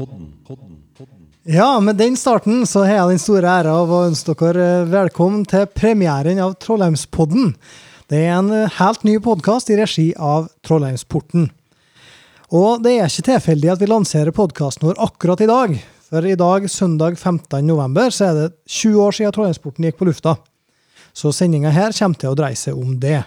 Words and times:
podden, 0.00 0.32
podden, 0.46 0.76
podden. 0.96 1.26
Ja, 1.42 1.80
med 1.80 1.96
den 1.96 2.16
starten 2.16 2.62
så 2.66 2.86
har 2.86 2.94
jeg 2.94 3.08
den 3.10 3.20
store 3.20 3.48
æra 3.52 3.74
av 3.82 3.90
å 3.92 4.04
ønske 4.06 4.32
dere 4.40 4.66
eh, 4.80 4.86
velkommen 4.88 5.42
til 5.48 5.66
premieren 5.76 6.40
av 6.40 6.54
Trollheimspodden. 6.62 7.50
Det 8.08 8.22
er 8.24 8.38
en 8.38 8.48
eh, 8.54 8.78
helt 8.78 9.04
ny 9.04 9.18
podkast 9.20 9.68
i 9.68 9.76
regi 9.76 10.06
av 10.16 10.46
Trollheimsporten. 10.64 11.50
Og 12.56 12.80
det 12.86 12.94
er 12.96 13.12
ikke 13.12 13.26
tilfeldig 13.28 13.74
at 13.74 13.82
vi 13.82 13.90
lanserer 13.90 14.36
podkasten 14.36 14.88
vår 14.88 15.02
akkurat 15.04 15.44
i 15.44 15.50
dag. 15.50 15.76
For 16.08 16.30
i 16.32 16.38
dag, 16.46 16.70
søndag 16.72 17.18
15. 17.18 17.60
november, 17.68 18.08
så 18.08 18.30
er 18.30 18.38
det 18.38 18.48
20 18.72 19.04
år 19.04 19.18
siden 19.18 19.36
Trollheimsporten 19.36 19.90
gikk 19.90 20.00
på 20.00 20.08
lufta. 20.08 20.38
Så 21.12 21.34
sendinga 21.36 21.74
her 21.76 21.92
kommer 21.92 22.24
til 22.24 22.32
å 22.32 22.40
dreie 22.40 22.56
seg 22.56 22.80
om 22.80 22.96
det. 23.04 23.20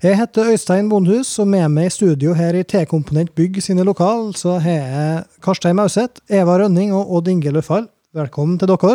Jeg 0.00 0.16
heter 0.16 0.48
Øystein 0.48 0.86
Bondhus, 0.88 1.34
og 1.42 1.48
med 1.52 1.66
meg 1.68 1.90
i 1.90 1.92
studio 1.92 2.32
her 2.32 2.56
i 2.56 2.62
T-komponent 2.64 3.34
Bygg 3.36 3.58
sine 3.60 3.84
lokal, 3.84 4.30
så 4.32 4.54
har 4.64 4.78
jeg 4.78 5.18
Karstein 5.44 5.76
Mauseth, 5.76 6.22
Eva 6.24 6.54
Rønning 6.56 6.94
og 6.96 7.10
Odd 7.18 7.28
Inge 7.28 7.52
Løffald. 7.52 7.90
Velkommen 8.16 8.56
til 8.56 8.70
dere. 8.72 8.94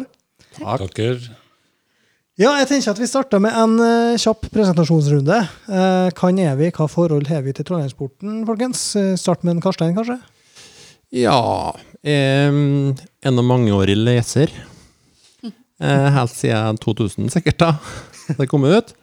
Takk. 0.58 0.98
Ja, 2.42 2.56
jeg 2.58 2.72
tenker 2.72 2.96
at 2.96 3.04
vi 3.04 3.12
starter 3.12 3.44
med 3.46 3.54
en 3.54 3.78
uh, 3.78 4.18
kjapp 4.18 4.50
presentasjonsrunde. 4.50 5.38
Uh, 5.70 6.10
kan 6.18 6.42
er 6.42 6.58
vi, 6.58 6.72
hva 6.74 6.90
forhold 6.90 7.30
har 7.30 7.46
vi 7.46 7.54
til 7.54 7.70
Trondheimsporten, 7.70 8.42
folkens? 8.50 8.88
Uh, 8.98 9.14
start 9.14 9.46
med 9.46 9.60
en 9.60 9.64
Karstein, 9.68 9.94
kanskje? 9.94 10.18
Ja 11.14 11.38
um, 11.70 12.98
En 13.22 13.38
av 13.38 13.46
mangeårig 13.46 13.94
leser. 13.94 14.50
Eh, 15.76 16.12
helt 16.18 16.32
siden 16.32 16.78
2000, 16.82 17.30
sikkert, 17.30 17.62
da 17.62 18.38
det 18.40 18.50
kom 18.50 18.66
ut. 18.66 18.96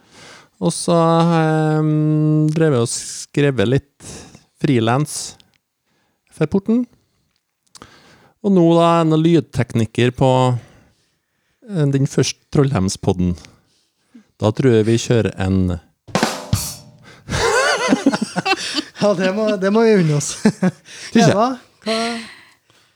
Og 0.63 0.71
så 0.71 0.95
har 0.95 1.41
jeg 1.43 1.79
um, 1.83 2.47
drevet 2.55 2.85
og 2.85 2.91
skrevet 2.91 3.67
litt 3.67 4.11
frilans 4.63 5.35
for 6.31 6.47
porten. 6.51 6.85
Og 8.43 8.55
nå 8.55 8.63
da 8.79 9.01
en 9.01 9.17
lydtekniker 9.19 10.13
på 10.15 10.29
eh, 10.55 11.87
den 11.91 12.07
første 12.11 12.47
Trollheimspodden. 12.55 13.35
Da 14.39 14.51
tror 14.55 14.79
jeg 14.79 14.87
vi 14.87 14.97
kjører 15.03 15.33
en 15.43 15.59
Ja, 19.03 19.11
det 19.19 19.31
må, 19.35 19.49
det 19.59 19.71
må 19.75 19.83
vi 19.87 19.99
unne 19.99 20.15
oss. 20.21 20.31
Eva, 21.19 21.59
hva 21.83 21.99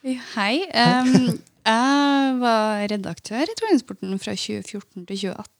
Hei. 0.06 0.62
Um, 0.70 1.34
jeg 1.66 2.34
var 2.38 2.86
redaktør 2.92 3.42
i 3.42 3.56
Trondheimsporten 3.58 4.14
fra 4.22 4.38
2014 4.38 5.02
til 5.02 5.16
2018. 5.26 5.55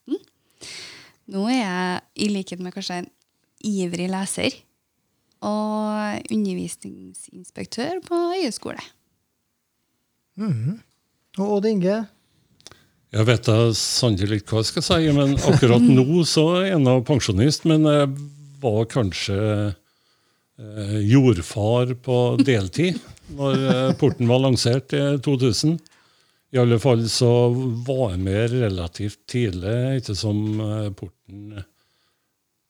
Nå 1.32 1.46
er 1.50 1.58
jeg, 1.58 2.02
i 2.22 2.28
likhet 2.30 2.62
med 2.62 2.74
kanskje 2.74 3.00
en 3.02 3.08
ivrig 3.66 4.08
leser. 4.12 4.60
Og 5.46 6.32
undervisningsinspektør 6.32 8.00
på 8.06 8.20
høyskole. 8.36 8.82
Og 11.36 11.56
Odd 11.58 11.68
Inge? 11.68 11.96
Jeg 13.16 13.26
vet 13.28 13.46
da 13.46 13.58
sannelig 13.76 14.40
ikke 14.42 14.56
hva 14.56 14.62
jeg 14.62 14.70
skal 14.72 14.84
si, 14.84 15.10
men 15.14 15.36
akkurat 15.48 15.84
nå 15.84 16.22
så 16.28 16.46
er 16.60 16.70
jeg 16.72 17.04
pensjonist. 17.08 17.66
Men 17.68 17.86
jeg 17.88 18.08
var 18.62 18.88
kanskje 18.90 19.36
eh, 19.66 20.96
jordfar 21.06 21.94
på 22.02 22.18
deltid 22.44 22.98
når 23.36 23.62
eh, 23.70 23.92
porten 24.00 24.28
var 24.30 24.42
lansert 24.44 24.94
i 24.96 25.04
2000. 25.24 25.78
I 26.54 26.60
alle 26.62 26.78
fall 26.78 27.02
så 27.10 27.30
var 27.86 28.12
jeg 28.14 28.22
med 28.22 28.54
relativt 28.54 29.24
tidlig, 29.30 29.78
ikke 30.00 30.14
som 30.18 30.60
eh, 30.62 30.92
porten 30.94 31.64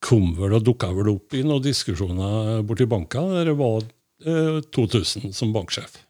kom 0.03 0.31
vel 0.37 0.57
og 0.57 0.65
dukka 0.65 0.89
vel 0.95 1.11
opp 1.15 1.35
i 1.37 1.43
noen 1.45 1.63
diskusjoner 1.63 2.63
borti 2.67 2.87
banka, 2.89 3.21
der 3.35 3.51
jeg 3.51 3.59
var 3.59 3.85
eh, 4.25 4.59
2000 4.75 5.33
som 5.35 5.53
banksjef. 5.55 6.01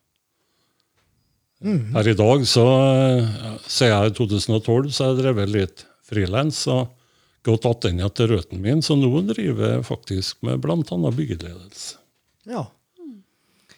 Her 1.65 2.07
i 2.07 2.13
dag, 2.13 2.43
så 2.45 2.63
sier 3.65 3.89
jeg 3.89 4.11
er 4.11 4.13
2012, 4.13 4.91
så 4.93 5.07
jeg 5.09 5.19
drevet 5.23 5.49
litt 5.49 5.85
frilans 6.05 6.59
og 6.69 6.91
gått 7.47 7.63
tilbake 7.63 8.09
til 8.13 8.29
røttene 8.33 8.61
min, 8.61 8.83
så 8.85 8.97
nå 8.99 9.09
driver 9.31 9.77
jeg 9.77 9.87
faktisk 9.87 10.43
med 10.45 10.61
bl.a. 10.61 10.83
byggeledelse. 10.83 11.97
Ja. 12.47 12.67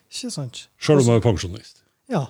Ikke 0.10 0.32
sant. 0.34 0.66
Selv 0.82 1.04
om 1.04 1.12
jeg 1.12 1.22
er 1.22 1.26
pensjonist. 1.26 1.84
Ja. 2.12 2.26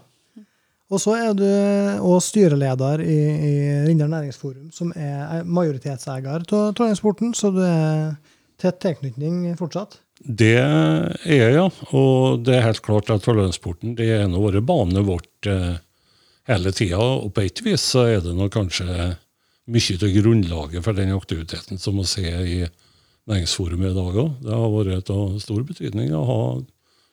Og 0.90 1.02
så 1.02 1.14
er 1.20 1.34
du 1.38 1.46
også 1.46 2.32
styreleder 2.32 3.04
i, 3.06 3.18
i 3.46 3.54
Rindal 3.86 4.10
Næringsforum, 4.10 4.72
som 4.74 4.90
er 4.98 5.46
majoritetseier 5.46 6.26
av 6.26 6.48
Trondheimsporten, 6.50 7.36
så 7.38 7.52
du 7.54 7.62
er 7.62 8.16
tett 8.60 8.80
tilknytning 8.82 9.54
fortsatt? 9.60 10.00
Det 10.20 10.56
er 10.60 11.14
jeg, 11.30 11.54
ja. 11.56 11.68
Og 11.96 12.42
det 12.44 12.58
er 12.58 12.66
helt 12.66 12.82
klart 12.84 13.12
at 13.14 13.24
det 13.24 14.08
er 14.08 14.26
en 14.26 14.36
av 14.36 14.44
våre 14.44 14.64
baner 14.66 15.06
vårt 15.08 15.48
eh, 15.48 15.78
hele 16.50 16.74
tida. 16.76 17.00
Og 17.00 17.32
på 17.36 17.46
et 17.46 17.62
vis 17.64 17.86
så 17.94 18.08
er 18.10 18.26
det 18.26 18.36
nok 18.36 18.52
kanskje 18.58 19.14
mye 19.70 19.96
av 20.02 20.18
grunnlaget 20.18 20.84
for 20.84 20.98
den 20.98 21.14
aktiviteten 21.16 21.80
som 21.80 22.02
vi 22.02 22.10
ser 22.10 22.42
i 22.44 22.60
Næringsforumet 23.30 23.92
i 23.92 23.94
dag 23.94 24.16
òg. 24.18 24.30
Det 24.42 24.58
har 24.58 24.72
vært 24.74 25.10
av 25.14 25.38
stor 25.44 25.62
betydning 25.68 26.10
å 26.18 26.26
ha 26.26 26.42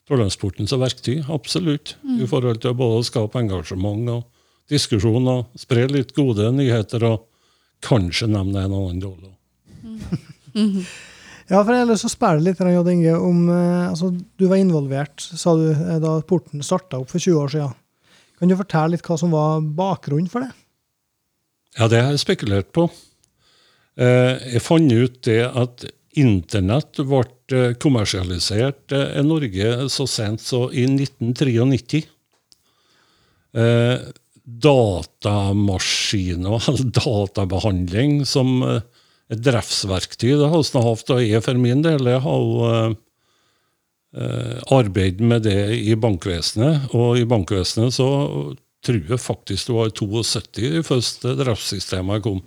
Torlønsporten 0.06 0.68
som 0.70 0.82
verktøy, 0.84 1.24
absolutt. 1.34 1.96
I 2.06 2.26
forhold 2.30 2.60
til 2.62 2.76
både 2.78 3.00
å 3.00 3.06
skape 3.06 3.40
engasjement 3.40 4.12
og 4.12 4.24
diskusjon 4.70 5.26
og 5.30 5.58
spre 5.58 5.88
litt 5.90 6.12
gode 6.14 6.46
nyheter 6.54 7.02
og 7.08 7.26
kanskje 7.86 8.28
nevne 8.30 8.66
en 8.66 8.76
annen 8.76 9.02
rolle. 9.02 9.34
Ja, 11.46 11.60
for 11.62 11.70
jeg 11.70 11.84
har 11.84 11.86
lyst 11.86 12.02
til 12.02 12.10
å 12.10 12.16
spørre 12.16 12.42
litt, 12.42 12.58
Odd 12.58 12.88
Inge, 12.90 13.12
om 13.22 13.44
eh, 13.54 13.82
altså, 13.92 14.08
Du 14.10 14.48
var 14.50 14.58
involvert 14.58 15.22
sa 15.22 15.52
du, 15.54 15.68
eh, 15.70 15.98
da 16.02 16.16
porten 16.26 16.64
starta 16.66 16.98
opp 16.98 17.12
for 17.12 17.22
20 17.22 17.36
år 17.38 17.52
siden. 17.52 17.76
Kan 18.36 18.50
du 18.50 18.56
fortelle 18.58 18.96
litt 18.96 19.06
hva 19.06 19.18
som 19.20 19.30
var 19.30 19.62
bakgrunnen 19.62 20.26
for 20.32 20.42
det? 20.42 20.50
Ja, 21.78 21.86
det 21.92 22.00
har 22.02 22.10
jeg 22.10 22.24
spekulert 22.24 22.72
på. 22.74 22.88
Eh, 23.94 24.42
Jeg 24.56 24.64
fant 24.64 24.90
ut 24.90 25.20
det 25.28 25.38
at 25.46 25.86
internett 26.18 26.98
ble 26.98 27.22
kommersialisert 27.82 28.92
eh, 28.92 29.18
i 29.20 29.22
Norge 29.26 29.88
så 29.92 30.06
sent 30.10 30.40
som 30.42 30.70
i 30.72 30.84
1993. 30.88 32.06
Eh, 33.56 33.98
Datamaskiner, 34.46 36.62
eller 36.70 36.90
databehandling, 36.94 38.26
som 38.26 38.62
eh, 38.62 38.80
et 39.32 39.42
driftsverktøy 39.42 40.36
det 40.38 40.50
har 40.52 40.62
vi 40.62 40.82
hatt, 40.86 41.10
og 41.10 41.22
jeg 41.24 41.42
for 41.42 41.54
min 41.58 41.82
del 41.82 42.06
jeg 42.06 42.20
har 42.22 42.42
eh, 42.70 42.92
eh, 44.22 44.58
arbeidet 44.74 45.20
med 45.22 45.42
det 45.48 45.74
i 45.80 45.94
bankvesenet. 45.98 46.94
Og 46.94 47.18
i 47.18 47.26
bankvesenet 47.26 47.94
så 47.98 48.08
tror 48.86 49.02
jeg 49.10 49.20
faktisk 49.22 49.66
det 49.66 49.74
var 49.74 49.86
i 49.90 49.96
72 49.98 50.46
de 50.60 50.82
første 50.86 51.34
driftssystemene 51.40 52.22
kom. 52.22 52.40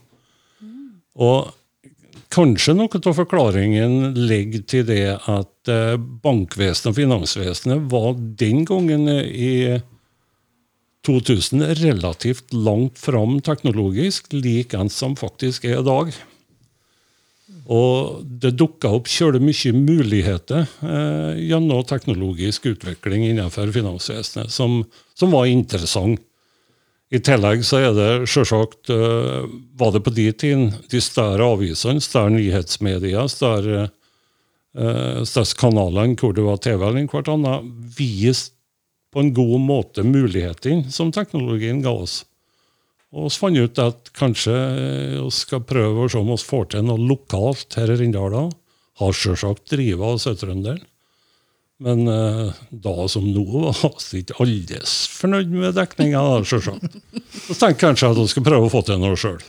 Og 1.19 1.51
kanskje 2.33 2.75
noe 2.77 2.99
av 2.99 3.15
forklaringen 3.17 4.13
ligger 4.15 4.65
til 4.69 4.85
det 4.89 5.05
at 5.17 5.71
eh, 5.71 5.95
bankvesenet 5.97 6.91
og 6.91 6.97
finansvesenet 6.99 7.87
var 7.91 8.13
den 8.39 8.65
gangen 8.69 9.07
i 9.09 9.79
2000 11.07 11.63
relativt 11.79 12.53
langt 12.53 12.99
fram 12.99 13.39
teknologisk, 13.41 14.33
likeens 14.35 14.97
som 14.99 15.15
faktisk 15.17 15.65
er 15.65 15.79
i 15.79 15.87
dag. 15.87 16.11
Og 17.69 18.21
det 18.41 18.55
dukka 18.57 18.91
opp 18.97 19.09
kjølig 19.09 19.41
mye 19.41 19.73
muligheter 19.77 20.65
eh, 20.85 21.41
gjennom 21.49 21.85
teknologisk 21.87 22.65
utvikling 22.71 23.27
innenfor 23.29 23.71
finansvesenet 23.73 24.53
som, 24.53 24.83
som 25.17 25.33
var 25.33 25.49
interessant. 25.49 26.21
I 27.09 27.19
tillegg 27.25 27.63
så 27.65 27.79
er 27.81 27.95
det 27.97 28.09
sjølsagt 28.29 28.91
eh, 28.93 29.47
Var 29.79 29.93
det 29.95 30.03
på 30.05 30.13
de 30.13 30.27
tiden 30.31 30.67
de 30.91 31.01
større 31.01 31.47
avisene, 31.55 32.03
større 32.05 32.35
nyhetsmedia, 32.35 33.25
større, 33.31 33.87
eh, 34.77 35.21
største 35.25 35.57
kanalene 35.57 36.17
hvor 36.19 36.35
det 36.37 36.45
var 36.45 36.61
TV 36.61 36.77
eller 36.77 37.09
hvert 37.09 37.31
annet, 37.33 37.69
viste 37.97 38.53
på 39.09 39.23
en 39.23 39.31
god 39.33 39.57
måte 39.65 40.05
mulighetene 40.05 40.93
som 40.93 41.09
teknologien 41.09 41.81
ga 41.81 41.95
oss. 42.03 42.21
Og 43.09 43.25
vi 43.25 43.39
fant 43.41 43.57
ut 43.57 43.81
at 43.81 44.11
kanskje 44.13 44.53
eh, 44.53 45.17
vi 45.17 45.33
skal 45.33 45.65
prøve 45.65 46.05
å 46.05 46.11
se 46.13 46.21
om 46.21 46.29
vi 46.29 46.37
får 46.45 46.71
til 46.75 46.85
noe 46.85 47.09
lokalt 47.09 47.79
her 47.79 47.89
i 47.89 47.97
Rindal. 48.03 48.51
Har 49.01 49.15
selvsagt 49.15 49.71
drevet 49.71 50.05
av 50.05 50.21
Sør-Trønderen. 50.21 50.83
Men 51.79 52.07
eh, 52.11 52.49
da 52.69 52.95
som 53.07 53.23
nå 53.23 53.45
var 53.63 54.01
ikke 54.19 54.35
alles 54.43 54.95
fornøyd 55.15 55.53
med 55.53 55.77
dekninga, 55.77 56.23
sjølsagt. 56.43 56.99
Så 57.45 57.55
tenkte 57.55 57.69
jeg 57.71 57.79
kanskje 57.85 58.11
at 58.11 58.19
vi 58.19 58.27
skal 58.33 58.45
prøve 58.49 58.67
å 58.67 58.73
få 58.73 58.83
til 58.87 58.99
noe 58.99 59.19
sjøl. 59.19 59.39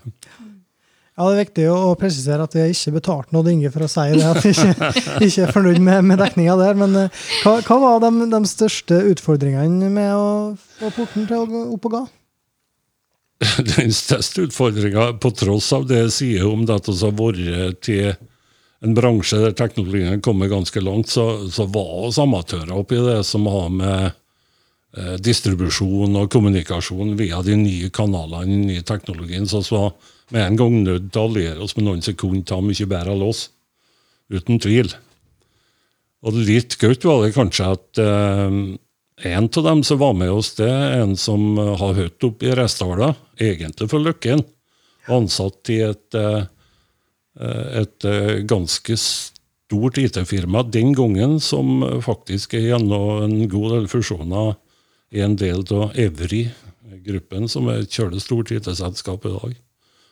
Ja, 1.21 1.27
Det 1.27 1.35
er 1.35 1.41
viktig 1.43 1.65
å 1.69 1.97
presisere 2.01 2.47
at 2.47 2.55
vi 2.55 2.63
har 2.63 2.71
ikke 2.73 2.95
betalt 2.95 3.35
noe 3.35 3.51
Inge 3.53 3.69
for 3.75 3.85
å 3.85 3.91
si 3.91 4.07
det, 4.15 4.25
at 4.25 4.39
vi 4.45 4.55
ikke, 4.55 4.93
ikke 5.27 5.43
er 5.45 5.53
fornøyd 5.53 5.83
med, 5.85 6.07
med 6.07 6.23
dekninga 6.23 6.55
der. 6.61 6.79
Men 6.79 6.97
eh, 7.03 7.19
hva, 7.43 7.59
hva 7.67 7.81
var 7.83 8.01
de, 8.07 8.31
de 8.31 8.41
største 8.49 9.03
utfordringene 9.11 9.91
med 9.93 10.15
å 10.15 10.31
få 10.79 10.95
porten 10.95 11.27
til 11.29 11.43
å 11.43 11.51
gå 11.51 11.67
opp 11.75 11.91
og 11.91 11.97
ga? 11.99 12.07
Den 13.75 13.93
største 13.97 14.47
utfordringa, 14.47 15.11
på 15.21 15.35
tross 15.35 15.73
av 15.75 15.91
det 15.91 16.05
jeg 16.05 16.17
sier 16.17 16.49
om 16.49 16.63
at 16.71 16.89
vi 16.89 16.99
har 17.03 17.15
vært 17.19 17.81
til 17.85 18.15
en 18.81 18.97
bransje 18.97 19.39
der 19.43 19.57
teknologien 19.57 20.23
kommer 20.25 20.49
ganske 20.49 20.81
langt, 20.81 21.11
så, 21.13 21.51
så 21.53 21.67
var 21.69 22.07
oss 22.09 22.19
amatører 22.21 22.73
oppi 22.73 23.01
det 23.05 23.19
som 23.29 23.45
har 23.51 23.69
med 23.75 24.07
eh, 24.07 25.17
distribusjon 25.21 26.17
og 26.17 26.31
kommunikasjon 26.33 27.13
via 27.19 27.43
de 27.45 27.59
nye 27.61 27.91
kanalene, 27.93 28.49
den 28.49 28.67
nye 28.71 28.85
teknologien. 28.87 29.49
Så 29.49 29.61
vi 29.67 29.77
var 29.77 29.93
med 30.33 30.47
en 30.47 30.61
gang 30.61 30.79
nødt 30.87 31.11
til 31.13 31.21
å 31.21 31.29
alliere 31.29 31.65
oss 31.67 31.77
med 31.77 31.89
noen 31.89 32.05
som 32.05 32.17
kunne 32.17 32.47
ta 32.49 32.61
mye 32.65 32.89
bedre 32.89 33.17
av 33.17 33.25
oss. 33.29 33.49
Uten 34.31 34.63
tvil. 34.63 34.93
Og 36.25 36.37
litt 36.37 36.77
godt 36.81 37.05
var 37.09 37.25
det 37.25 37.35
kanskje 37.37 37.69
at 37.75 38.01
eh, 38.01 38.57
en 39.31 39.51
av 39.51 39.67
dem 39.67 39.83
som 39.85 40.01
var 40.01 40.15
med 40.17 40.33
oss, 40.33 40.55
det 40.57 40.71
er 40.71 41.03
en 41.03 41.13
som 41.21 41.59
har 41.59 41.99
hørt 41.99 42.25
opp 42.25 42.41
i 42.45 42.55
Resdala, 42.57 43.13
egentlig 43.37 43.91
for 43.93 44.01
Løkken. 44.01 44.41
Ansatt 45.13 45.69
i 45.73 45.83
et, 45.85 46.17
eh, 46.17 46.49
et 47.39 48.07
eh, 48.09 48.41
ganske 48.49 48.97
stort 48.99 49.99
IT-firma 50.03 50.65
den 50.67 50.95
gangen, 50.99 51.39
som 51.41 51.85
faktisk 52.03 52.57
er 52.59 52.73
gjennom 52.73 53.23
en 53.25 53.49
god 53.49 53.77
del 53.77 53.89
fusjoner 53.93 54.57
i 55.15 55.23
en 55.23 55.37
del 55.39 55.63
av 55.75 55.95
Evry-gruppen, 55.99 57.49
som 57.51 57.69
er 57.71 57.85
et 57.85 57.95
kjølig 57.95 58.23
stort 58.25 58.51
IT-selskap 58.55 59.27
i 59.27 59.35
dag. 59.37 59.55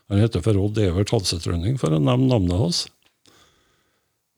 Han 0.08 0.22
heter 0.22 0.44
for 0.44 0.56
Odd 0.56 0.78
Evert 0.80 1.12
Halsetrønning, 1.12 1.76
for 1.80 1.92
å 1.92 2.00
nevne 2.00 2.30
navnet 2.30 2.62
hans. 2.62 2.84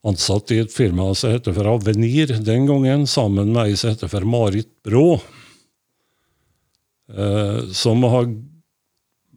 Ansatt 0.06 0.50
i 0.54 0.62
et 0.62 0.72
firma 0.72 1.10
som 1.14 1.34
heter 1.34 1.54
for 1.54 1.68
Avenir 1.68 2.32
den 2.40 2.64
gangen, 2.68 3.04
sammen 3.06 3.52
med 3.52 3.68
ei 3.68 3.76
som 3.76 3.92
heter 3.92 4.10
for 4.10 4.24
Marit 4.26 4.70
Brå. 4.86 5.20
Eh, 7.10 7.68
som 7.76 8.02
har 8.08 8.28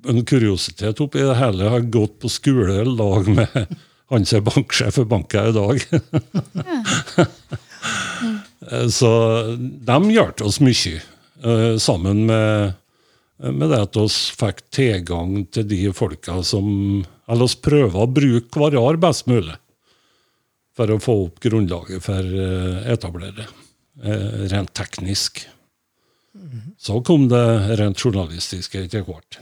en 0.10 0.26
kuriositet 0.26 1.02
oppi 1.04 1.24
det 1.24 1.38
hele, 1.40 1.64
Jeg 1.64 1.74
har 1.76 1.90
gått 1.94 2.20
på 2.20 2.32
skole 2.32 2.82
i 2.82 2.86
lag 2.88 3.28
med 3.28 3.76
han 4.12 4.28
som 4.28 4.40
er 4.40 4.46
banksjef 4.46 5.00
i 5.02 5.08
banken 5.10 5.50
i 5.50 5.56
dag. 5.58 5.86
Eh, 8.72 8.88
Så 8.98 9.10
de 9.58 9.98
hjalp 10.14 10.42
oss 10.46 10.62
mye, 10.64 11.02
eh, 11.44 11.74
sammen 11.82 12.26
med, 12.30 12.78
med 13.44 13.74
det 13.74 13.82
at 13.88 13.98
vi 14.00 14.08
fikk 14.40 14.64
tilgang 14.72 15.44
til 15.52 15.68
de 15.68 15.82
folka 15.96 16.40
som 16.48 17.04
Eller 17.28 17.48
oss 17.48 17.56
prøver 17.56 18.04
å 18.04 18.12
bruke 18.12 18.60
hverandre 18.60 19.00
best 19.00 19.28
mulig 19.32 19.56
for 20.76 20.90
å 20.90 21.00
få 21.00 21.14
opp 21.28 21.40
grunnlaget 21.44 22.02
for 22.04 22.18
å 22.20 22.48
etablere, 22.90 23.46
eh, 24.04 24.48
rent 24.52 24.74
teknisk. 24.74 25.46
Så 26.82 27.00
kom 27.06 27.28
det 27.30 27.78
rent 27.78 28.02
journalistiske 28.02 28.82
etter 28.82 29.06
hvert. 29.06 29.38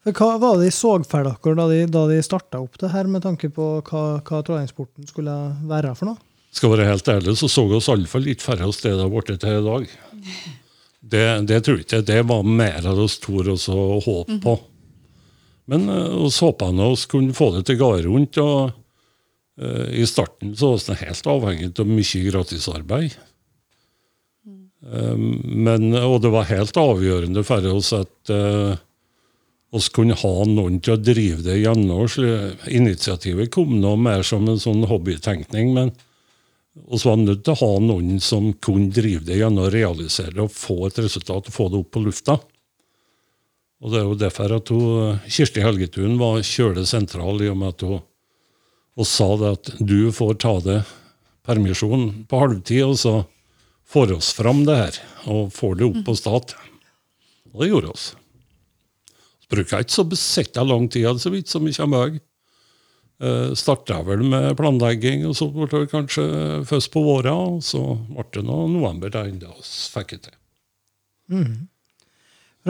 For 0.00 0.16
hva 0.16 0.38
var 0.40 0.56
det 0.56 0.70
de 0.70 0.72
så 0.72 0.94
for 1.04 1.26
dere 1.26 1.56
da 1.58 1.66
de, 1.68 1.80
da 1.92 2.06
de 2.08 2.22
starta 2.24 2.62
opp 2.62 2.78
det 2.80 2.88
her, 2.94 3.08
med 3.10 3.24
tanke 3.26 3.50
på 3.52 3.66
hva, 3.84 4.04
hva 4.24 4.40
Trondheimsporten 4.46 5.08
skulle 5.10 5.34
være 5.68 5.92
for 5.98 6.12
noe? 6.12 6.22
Skal 6.56 6.72
være 6.72 6.88
helt 6.88 7.08
ærlig, 7.12 7.36
så 7.38 7.50
så 7.50 7.66
vi 7.68 7.76
oss 7.78 7.90
iallfall 7.92 8.24
litt 8.26 8.42
færre 8.42 8.66
av 8.66 8.72
det 8.98 9.04
har 9.04 9.12
til 9.44 9.60
i 9.60 9.66
dag. 9.66 9.92
Det, 11.00 11.22
det 11.48 11.60
tror 11.64 11.78
jeg 11.78 11.86
ikke. 11.86 12.02
Det 12.08 12.18
var 12.26 12.42
mer 12.46 12.88
av 12.90 12.98
oss 13.00 13.20
torde 13.22 13.54
å 13.54 14.00
håpe 14.04 14.40
på. 14.42 14.56
Men 15.70 15.86
vi 16.18 16.32
håpa 16.34 16.72
vi 16.74 16.88
kunne 17.12 17.36
få 17.36 17.52
det 17.54 17.64
til 17.68 17.78
å 17.78 17.84
gå 17.84 17.90
rundt. 18.08 18.40
og 18.42 18.72
uh, 19.62 19.86
I 19.94 20.06
starten 20.08 20.56
så 20.58 20.74
var 20.74 20.82
vi 20.88 20.98
helt 21.04 21.30
avhengig 21.36 21.70
av 21.78 21.88
mye 21.88 22.24
gratisarbeid. 22.26 23.16
Um, 24.80 25.40
men, 25.44 25.90
og 25.92 26.22
det 26.24 26.30
var 26.32 26.48
helt 26.48 26.78
avgjørende 26.80 27.42
for 27.44 27.66
oss 27.68 27.92
at 27.92 28.32
uh, 28.32 28.78
oss 29.76 29.90
kunne 29.92 30.16
ha 30.16 30.32
noen 30.48 30.78
til 30.80 30.96
å 30.96 31.02
drive 31.02 31.44
det 31.44 31.58
gjennom. 31.60 32.06
Initiativet 32.66 33.52
kom 33.54 33.76
nå 33.82 33.94
mer 34.00 34.24
som 34.26 34.48
en 34.48 34.60
sånn 34.60 34.86
hobbytenkning, 34.88 35.74
men 35.76 35.92
vi 36.74 37.00
var 37.04 37.18
nødt 37.20 37.42
til 37.44 37.54
å 37.54 37.60
ha 37.60 37.82
noen 37.82 38.20
som 38.22 38.52
kunne 38.62 38.92
drive 38.94 39.26
det 39.26 39.40
gjennom 39.40 39.68
realisere 39.74 40.32
det 40.36 40.44
og 40.46 40.54
få 40.54 40.86
et 40.88 41.00
resultat 41.02 41.50
og 41.50 41.54
få 41.54 41.68
det 41.68 41.80
opp 41.82 41.90
på 41.94 42.02
lufta. 42.04 42.38
Og 43.80 43.92
Det 43.92 43.98
er 43.98 44.06
jo 44.06 44.16
derfor 44.20 44.54
at 44.54 44.70
hun, 44.72 45.20
Kirsti 45.26 45.62
Helgetun 45.64 46.18
var 46.20 46.42
kjølig 46.44 46.86
sentral, 46.88 47.40
i 47.40 47.48
og 47.48 47.58
med 47.60 47.74
at 47.74 47.84
hun, 47.86 48.00
hun 48.96 49.08
sa 49.08 49.28
det 49.40 49.52
at 49.56 49.70
du 49.80 50.12
får 50.12 50.34
ta 50.42 50.54
det 50.64 50.80
permisjon 51.48 52.26
på 52.28 52.42
halvtid, 52.42 52.82
og 52.84 52.98
så 53.00 53.14
får 53.90 54.12
oss 54.16 54.32
fram 54.32 54.64
det 54.68 54.76
her, 54.78 54.98
og 55.26 55.52
får 55.54 55.78
det 55.78 55.86
opp 55.88 56.02
på 56.06 56.16
stat. 56.18 56.54
Og 57.50 57.62
det 57.62 57.70
gjorde 57.72 57.94
oss. 57.94 58.10
Vi 59.42 59.56
bruker 59.56 59.82
ikke 59.82 59.96
så 59.96 60.06
besetta 60.06 60.64
lang 60.64 60.86
tid, 60.88 61.08
så 61.18 61.32
vidt 61.34 61.50
som 61.50 61.66
vi 61.66 61.74
kommer 61.74 62.04
ihåg. 62.04 62.20
Uh, 63.20 63.50
Starta 63.58 63.98
vel 64.06 64.22
med 64.24 64.54
planlegging, 64.56 65.26
og 65.28 65.34
så 65.36 65.50
ble 65.52 65.66
det 65.74 65.90
kanskje 65.90 66.22
først 66.68 66.92
på 66.94 67.02
våra, 67.04 67.34
og 67.34 67.58
så 67.66 67.82
ble 68.14 68.24
det 68.38 68.46
nå 68.46 68.62
november 68.72 69.12
der 69.12 69.28
vi 69.28 69.50
fikk 69.92 70.14
det 70.14 70.22
til. 70.30 70.38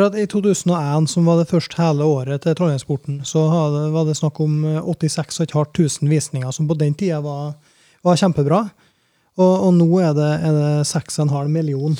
At 0.00 0.14
I 0.14 0.26
2001, 0.26 1.06
som 1.10 1.26
var 1.26 1.40
det 1.40 1.50
første 1.50 1.78
hele 1.78 2.06
året 2.06 2.42
til 2.42 2.54
Trondheimsporten, 2.54 3.20
så 3.26 3.44
var 3.90 4.06
det 4.06 4.16
snakk 4.18 4.38
om 4.42 4.64
eh, 4.64 4.82
86 4.86 5.42
500 5.50 6.10
visninger, 6.10 6.50
som 6.50 6.68
på 6.68 6.78
den 6.78 6.94
tida 6.94 7.20
var, 7.24 7.54
var 8.02 8.18
kjempebra. 8.18 8.68
Og, 9.38 9.52
og 9.68 9.74
nå 9.78 9.86
er 10.02 10.14
det, 10.16 10.30
er 10.48 10.56
det 10.56 10.70
6,5 10.90 11.48
million. 11.54 11.94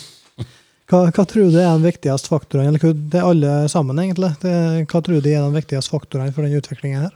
Hva, 0.91 1.05
hva 1.15 1.23
tror 1.31 1.53
du 1.53 1.55
er 1.61 1.69
den 1.71 1.85
viktigste 1.87 2.27
faktoren 2.33 2.67
Eller 2.67 2.83
hva- 2.83 2.91
det 3.13 3.21
er 3.21 3.27
alle 3.29 3.51
sammen, 3.71 3.99
egentlig. 4.03 4.33
Det, 4.43 4.53
hva 4.91 5.01
tror 5.07 5.21
du 5.23 5.29
er 5.31 5.45
den 5.45 5.55
viktigste 5.55 5.93
faktoren 5.95 6.33
for 6.35 6.43
den 6.43 6.57
utviklingen 6.59 7.05
her? 7.07 7.13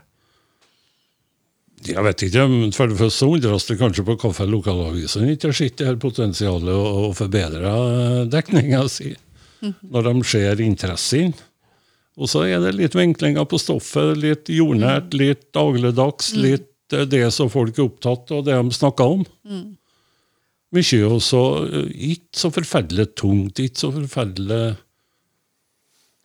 Jeg 1.85 2.01
vet 2.01 2.23
ikke, 2.25 2.45
men 2.49 2.71
for 2.73 2.89
det 2.89 2.95
første 2.97 3.19
så 3.21 3.27
undres 3.35 3.67
det 3.67 3.75
kanskje 3.77 4.05
på 4.07 4.15
hvorfor 4.23 4.47
lokalavisene 4.49 5.35
ikke 5.35 5.51
har 5.51 5.57
sett 5.59 5.75
det 5.77 5.85
her 5.89 5.99
potensialet 6.01 6.71
og, 6.71 6.87
og 7.09 7.11
forbedra 7.19 7.73
dekninga 8.31 8.79
si, 8.89 9.11
når 9.91 10.07
de 10.07 10.13
ser 10.25 10.63
interessen. 10.65 11.35
Og 12.15 12.31
så 12.31 12.45
er 12.47 12.63
det 12.63 12.71
litt 12.79 12.95
vinklinger 12.95 13.45
på 13.51 13.59
stoffet, 13.61 14.15
litt 14.23 14.49
jordnært, 14.55 15.13
litt 15.19 15.49
dagligdags, 15.53 16.31
litt 16.39 16.95
eh, 16.95 17.03
det 17.11 17.25
som 17.35 17.51
folk 17.53 17.75
er 17.77 17.89
opptatt 17.89 18.31
av, 18.33 18.45
det 18.47 18.55
de 18.55 18.79
snakker 18.79 19.17
om. 19.19 19.25
Mye 20.73 21.05
også 21.05 21.43
eh, 21.67 21.91
ikke 22.15 22.39
så 22.41 22.51
forferdelig 22.53 23.11
tungt, 23.19 23.61
ikke 23.61 23.83
så 23.83 23.91
forferdelig 23.93 24.63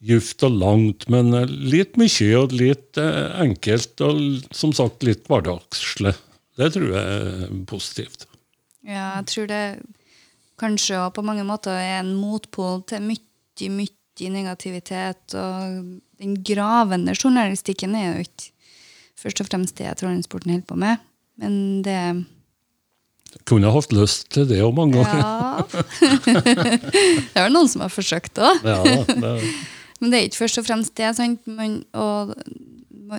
djupt 0.00 0.44
og 0.48 0.56
langt, 0.62 1.06
men 1.12 1.34
eh, 1.36 1.50
litt 1.50 1.98
mye 2.00 2.30
og 2.40 2.56
litt 2.56 3.00
eh, 3.00 3.36
enkelt 3.44 4.00
og 4.06 4.20
som 4.56 4.72
sagt 4.76 5.04
litt 5.06 5.26
hverdagslig. 5.28 6.14
Det 6.60 6.72
tror 6.74 6.92
jeg 6.92 7.16
er 7.20 7.56
positivt. 7.68 8.26
Ja, 8.84 9.20
jeg 9.20 9.26
tror 9.30 9.50
det 9.50 9.64
kanskje 10.60 10.98
òg 11.00 11.14
på 11.16 11.24
mange 11.24 11.44
måter 11.48 11.76
er 11.76 12.00
en 12.00 12.14
motpol 12.16 12.82
til 12.88 13.04
mye, 13.04 13.68
mye 13.72 14.32
negativitet. 14.32 15.36
Og 15.36 16.00
den 16.20 16.34
gravende 16.44 17.14
journalistikken 17.16 17.96
er 17.96 18.10
jo 18.10 18.26
ikke 18.26 18.50
først 19.20 19.40
og 19.44 19.48
fremst 19.48 19.78
det 19.80 19.94
Trondheimsporten 20.00 20.52
holder 20.52 20.68
på 20.68 20.80
med. 20.80 21.08
Men 21.40 21.54
det 21.84 22.00
Kunne 23.48 23.70
ha 23.70 23.76
hatt 23.76 23.92
lyst 23.94 24.28
til 24.34 24.48
det 24.50 24.60
òg 24.64 24.74
mange 24.76 24.98
ganger. 24.98 25.20
Ja. 25.22 25.60
det 27.30 27.36
er 27.38 27.46
vel 27.46 27.54
noen 27.54 27.70
som 27.70 27.84
har 27.84 27.92
forsøkt 27.92 28.40
òg. 28.42 28.64
Ja, 28.66 28.80
det, 29.06 29.36
Men 30.00 30.12
det 30.12 30.18
er 30.18 30.26
ikke 30.28 30.42
først 30.42 30.60
og 30.62 30.66
fremst 30.66 30.96
det. 30.98 31.12
Sant? 31.18 31.46
Man, 31.46 31.80
og 31.94 32.34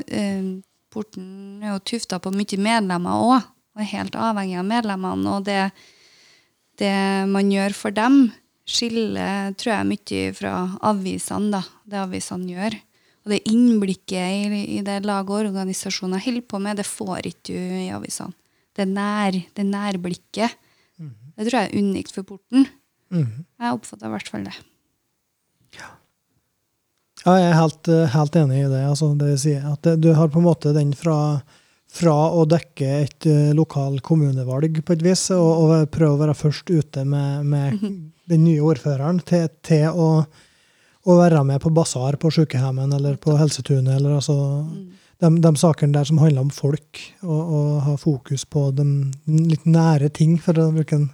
eh, 0.07 0.59
porten 0.91 1.63
er 1.63 1.75
jo 1.75 1.81
tufta 1.93 2.19
på 2.21 2.33
mye 2.35 2.59
medlemmer 2.59 3.23
òg, 3.23 3.49
og 3.71 3.83
er 3.83 3.91
helt 3.93 4.17
avhengig 4.19 4.59
av 4.59 4.67
medlemmene. 4.67 5.37
Og 5.37 5.47
det, 5.47 5.63
det 6.81 6.93
man 7.31 7.51
gjør 7.53 7.77
for 7.77 7.95
dem, 7.95 8.23
skiller 8.67 9.55
tror 9.59 9.75
jeg 9.77 9.89
mye 9.91 10.23
fra 10.37 10.55
avisene, 10.91 11.51
da. 11.55 11.63
Det 11.87 12.03
avisene 12.03 12.51
gjør. 12.51 12.77
Og 13.21 13.33
det 13.35 13.43
innblikket 13.51 14.49
i, 14.49 14.61
i 14.77 14.83
det 14.85 15.01
lag 15.05 15.29
og 15.29 15.43
organisasjoner 15.43 16.21
holder 16.23 16.45
på 16.49 16.59
med, 16.61 16.79
det 16.81 16.89
får 16.89 17.29
ikke 17.29 17.53
du 17.53 17.81
i 17.85 17.89
avisene. 17.93 18.33
Det, 18.77 18.87
nær, 18.87 19.35
det 19.55 19.65
nærblikket. 19.67 20.59
Det 21.01 21.47
tror 21.47 21.57
jeg 21.57 21.69
er 21.71 21.79
unikt 21.81 22.13
for 22.15 22.27
porten. 22.27 22.67
Jeg 23.11 23.73
oppfatter 23.73 24.07
i 24.07 24.13
hvert 24.13 24.29
fall 24.31 24.45
det. 24.47 24.53
Ja, 27.21 27.35
jeg 27.37 27.49
er 27.51 27.57
helt, 27.59 27.89
helt 28.15 28.37
enig 28.39 28.61
i 28.63 28.69
det. 28.69 28.83
Altså, 28.89 29.11
det 29.17 29.33
vil 29.33 29.41
si 29.41 29.55
at 29.57 29.81
det, 29.85 29.97
du 30.01 30.13
har 30.17 30.31
på 30.31 30.41
en 30.41 30.47
måte 30.47 30.73
den 30.73 30.93
fra, 30.97 31.41
fra 31.91 32.15
å 32.33 32.47
dekke 32.49 32.87
et 33.03 33.27
uh, 33.29 33.51
lokal 33.57 33.99
kommunevalg 34.05 34.79
på 34.85 34.95
et 34.95 35.03
vis, 35.05 35.27
og, 35.35 35.49
og 35.65 35.91
prøve 35.93 36.15
å 36.15 36.21
være 36.23 36.37
først 36.39 36.71
ute 36.71 37.05
med, 37.05 37.45
med 37.51 37.83
den 38.31 38.45
nye 38.47 38.63
ordføreren, 38.65 39.21
til, 39.27 39.45
til 39.65 39.91
å, 39.91 40.09
å 41.03 41.19
være 41.19 41.43
med 41.45 41.61
på 41.61 41.73
basar 41.75 42.17
på 42.21 42.33
sykehjemmet 42.33 42.97
eller 42.97 43.21
på 43.21 43.37
Helsetunet, 43.37 43.93
eller 43.99 44.17
altså 44.17 44.39
de, 45.21 45.29
de 45.43 45.51
sakene 45.59 45.95
der 45.95 46.07
som 46.09 46.19
handler 46.21 46.47
om 46.47 46.51
folk, 46.53 46.99
og, 47.21 47.41
og 47.41 47.69
ha 47.85 47.95
fokus 48.01 48.45
på 48.49 48.67
de 48.77 48.87
litt 49.29 49.67
nære 49.69 50.11
ting, 50.17 50.37
for 50.41 50.57
å 50.59 50.71
bruke 50.75 50.97
en 50.97 51.09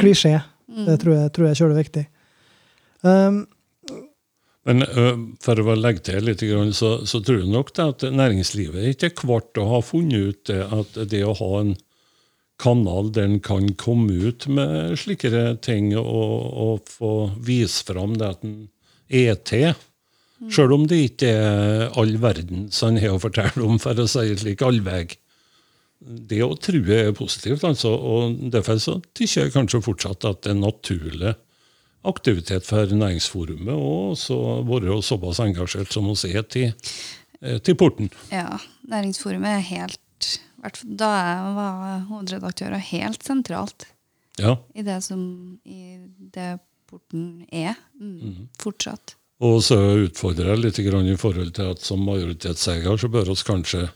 klisjé. 0.00 0.38
Det 0.70 1.00
tror 1.02 1.16
jeg, 1.16 1.32
tror 1.34 1.46
jeg 1.46 1.56
er 1.56 1.60
kjølig 1.60 1.80
viktig. 1.80 2.04
Um, 3.02 3.40
Men 4.68 4.84
for 5.42 5.60
å 5.60 5.76
legge 5.76 6.04
til 6.10 6.26
litt, 6.28 6.44
så, 6.76 6.90
så 7.08 7.20
tror 7.24 7.40
jeg 7.42 7.50
nok 7.50 7.72
det 7.76 7.86
at 7.94 8.04
næringslivet 8.14 8.90
ikke 8.92 9.10
er 9.10 9.16
kvart 9.18 9.60
å 9.60 9.68
ha 9.74 9.80
funnet 9.84 10.34
ut 10.34 10.42
det 10.52 10.60
at 10.64 11.00
det 11.10 11.24
å 11.26 11.36
ha 11.38 11.52
en 11.62 11.74
kanal 12.60 13.08
der 13.16 13.24
en 13.24 13.40
kan 13.40 13.70
komme 13.80 14.12
ut 14.28 14.46
med 14.52 14.98
slikere 15.00 15.56
ting 15.64 15.94
og, 15.96 16.04
og 16.04 16.92
få 16.92 17.14
vise 17.40 17.86
fram 17.88 18.18
det 18.20 18.34
at 18.34 18.44
en 18.44 18.58
er 19.08 19.38
til. 19.48 19.72
Sjøl 20.48 20.72
om 20.72 20.86
det 20.88 20.98
ikke 21.10 21.28
er 21.36 21.90
all 22.00 22.14
verden 22.22 22.70
som 22.72 22.94
han 22.94 23.02
har 23.02 23.12
å 23.18 23.20
fortelle 23.20 23.60
om, 23.66 23.76
for 23.82 23.98
å 24.00 24.06
si 24.08 24.22
det 24.30 24.38
slik, 24.40 24.62
allveg. 24.64 25.18
Det 26.00 26.38
å 26.40 26.54
true 26.56 26.96
er 26.96 27.12
positivt, 27.12 27.64
altså. 27.68 27.92
Og 27.92 28.38
derfor 28.54 28.78
så 28.80 28.94
tykker 29.12 29.44
jeg 29.44 29.52
kanskje 29.52 29.82
fortsatt 29.84 30.24
at 30.24 30.40
det 30.46 30.54
er 30.54 30.60
naturlig 30.62 31.34
aktivitet 32.08 32.64
for 32.64 32.88
Næringsforumet 32.96 33.74
og 33.74 34.14
også 34.14 34.38
være 34.64 34.96
såpass 35.04 35.42
engasjert 35.44 35.92
som 35.92 36.08
vi 36.08 36.32
er 36.32 36.46
til, 36.48 36.72
eh, 37.42 37.58
til 37.60 37.76
porten. 37.76 38.08
Ja, 38.32 38.56
Næringsforumet 38.88 39.58
er 39.58 39.66
helt 39.74 39.98
Da 40.60 41.08
jeg 41.08 41.54
var 41.56 42.00
hovedredaktør, 42.10 42.74
helt 42.78 43.22
sentralt 43.24 43.86
Ja. 44.38 44.56
i 44.76 44.82
det 44.82 45.02
som 45.02 45.58
i 45.64 45.96
det 46.32 46.60
porten 46.86 47.46
er. 47.50 47.76
Mm, 47.98 48.48
Fortsatt. 48.58 49.14
Og 49.40 49.62
så 49.64 49.78
utfordrer 50.04 50.52
jeg 50.52 50.62
litt 50.64 50.80
grann 50.84 51.08
i 51.08 51.16
forhold 51.16 51.54
til 51.56 51.72
at 51.72 51.84
som 51.84 52.02
majoritetseier 52.04 53.00
så 53.00 53.08
bør 53.12 53.30
vi 53.30 53.38
kanskje 53.48 53.86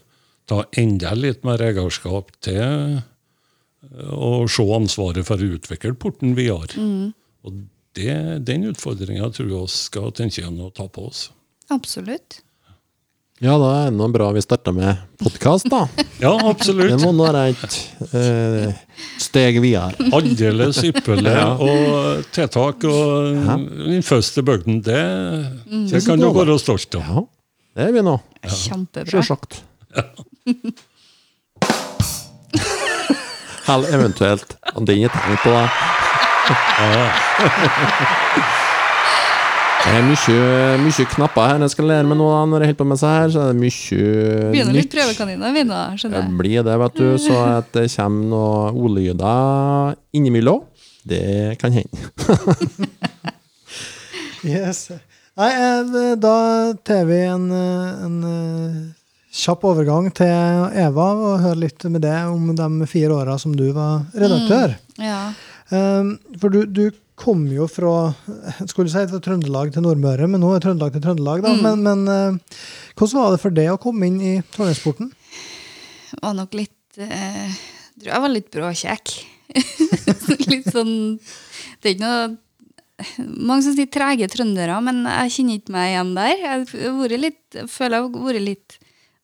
ta 0.49 0.63
enda 0.81 1.13
litt 1.17 1.45
mer 1.45 1.63
eierskap 1.65 2.33
til 2.45 2.61
eh, 2.61 4.09
å 4.13 4.47
se 4.49 4.65
ansvaret 4.77 5.27
for 5.29 5.41
å 5.41 5.53
utvikle 5.59 5.95
porten 6.01 6.33
videre. 6.39 6.81
Og 7.45 7.61
det, 7.97 8.17
den 8.49 8.65
utfordringa 8.71 9.31
tror 9.37 9.51
jeg 9.51 9.69
vi 9.69 9.77
skal 9.77 10.13
tenke 10.17 10.41
igjen 10.41 10.61
å 10.65 10.73
ta 10.75 10.89
på 10.89 11.09
oss. 11.11 11.29
Absolutt. 11.73 12.41
Ja, 13.43 13.57
da 13.59 13.69
er 13.83 13.89
det 13.91 13.97
noe 13.99 14.07
bra 14.15 14.29
vi 14.33 14.41
starta 14.45 14.71
med 14.73 15.01
podkast, 15.21 15.67
da. 15.73 15.81
Ja, 16.23 16.31
absolutt. 16.47 16.93
Det 16.93 16.99
må 17.03 17.11
nå 17.13 17.25
være 17.27 17.41
et 17.51 17.75
eh, 18.15 18.71
steg 19.21 19.59
videre. 19.61 19.91
Aldeles 20.15 20.79
ypperlig. 20.87 21.35
Og 21.67 22.23
tiltak 22.33 22.85
og 22.89 23.35
Ja. 23.35 23.57
den 23.59 24.03
første 24.07 24.45
bygden, 24.47 24.79
det, 24.87 25.03
det 25.91 26.05
kan 26.07 26.19
du 26.23 26.29
være 26.33 26.57
stolt 26.63 26.95
av. 27.01 27.03
Ja, 27.11 27.25
det 27.75 27.83
er 27.89 27.93
vi 27.99 28.03
nå. 28.07 28.15
Kjempebra. 28.47 29.11
Sjølsagt. 29.11 29.53
Eller 33.65 33.95
eventuelt 33.97 34.57
om 34.77 34.85
den 34.87 35.05
er 35.07 35.13
tenkt 35.15 35.43
på, 35.43 35.51
da. 35.51 35.65
Det 39.85 39.93
er 39.93 40.05
mye, 40.09 40.37
mye 40.81 41.05
knapper 41.13 41.49
her 41.51 41.63
jeg 41.67 41.73
skal 41.75 41.89
lære 41.91 42.07
meg 42.09 42.17
noe 42.17 42.33
da, 42.33 42.45
når 42.49 42.63
jeg 42.65 42.71
holder 42.71 42.79
på 42.81 42.87
med 42.89 43.01
seg 43.03 43.17
her. 43.19 43.33
Så 43.35 43.43
er 43.43 43.51
det 43.53 43.59
mye 43.61 43.99
Begynner 44.55 44.79
litt 44.79 44.93
prøvekaniner, 44.95 45.53
vi 45.55 45.65
nå, 45.69 45.81
skjønner 46.01 46.17
Det 46.17 46.23
jeg. 46.25 46.37
blir 46.41 46.65
det, 46.69 46.77
vet 46.85 46.97
du. 47.01 47.07
Så 47.21 47.37
at 47.45 47.69
det 47.77 47.85
kommer 47.93 48.31
noen 48.33 48.79
ordlyder 48.87 49.99
innimellom, 50.17 50.63
det 51.05 51.25
kan 51.61 51.77
hende. 51.77 52.05
Yes. 54.45 54.91
Nei, 55.41 55.47
eh, 55.57 56.11
da 56.21 56.35
tar 56.85 57.07
vi 57.09 57.17
en, 57.25 57.47
eh, 57.57 58.03
en 58.05 58.17
eh, 58.29 58.75
kjapp 59.33 59.65
overgang 59.65 60.11
til 60.13 60.29
Eva 60.85 61.07
og 61.17 61.41
hører 61.41 61.63
litt 61.63 61.87
med 61.89 62.05
det 62.05 62.19
om 62.29 62.51
de 62.55 62.69
fire 62.91 63.17
åra 63.17 63.39
som 63.41 63.55
du 63.57 63.71
var 63.73 64.05
redaktør. 64.13 64.77
Ja. 65.01 65.33
Um, 65.73 66.19
for 66.39 66.53
du, 66.53 66.67
du 66.69 66.85
kom 67.19 67.45
jo 67.53 67.67
fra 67.71 68.13
skulle 68.67 68.91
si 68.91 69.05
fra 69.11 69.21
Trøndelag 69.23 69.73
til 69.75 69.85
Nordmøre, 69.85 70.29
men 70.31 70.43
nå 70.43 70.51
er 70.55 70.63
Trøndelag 70.65 70.95
til 70.97 71.05
Trøndelag. 71.05 71.45
da. 71.45 71.55
Men, 71.63 71.85
men 71.87 72.11
eh, 72.11 72.57
hvordan 72.99 73.21
var 73.21 73.35
det 73.35 73.43
for 73.43 73.55
deg 73.55 73.71
å 73.73 73.81
komme 73.81 74.09
inn 74.11 74.21
i 74.23 74.35
Trondheimsporten? 74.55 75.13
Var 76.21 76.37
nok 76.39 76.55
litt 76.59 77.01
eh, 77.03 77.55
Tror 77.95 78.11
jeg 78.11 78.23
var 78.25 78.33
litt 78.33 78.51
bråkjekk. 78.55 79.13
litt 80.51 80.67
sånn 80.73 80.95
Det 81.83 81.91
er 81.91 81.93
ikke 81.93 82.03
noe 82.03 82.25
Mange 83.19 83.65
som 83.67 83.75
sier 83.75 83.91
trege 83.91 84.29
trøndere, 84.31 84.77
men 84.87 85.03
jeg 85.03 85.33
kjenner 85.35 85.59
ikke 85.59 85.75
meg 85.75 85.89
igjen 85.91 86.13
der. 86.15 86.35
Jeg 86.39 86.93
vært 86.95 87.19
litt, 87.19 87.41
jeg 87.57 87.67
føler 87.71 87.99
jeg 87.99 88.05
har 88.05 88.27
vært 88.29 88.45
litt 88.45 88.77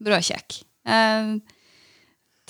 bråkjekk. 0.02 0.56
Jeg 0.90 1.36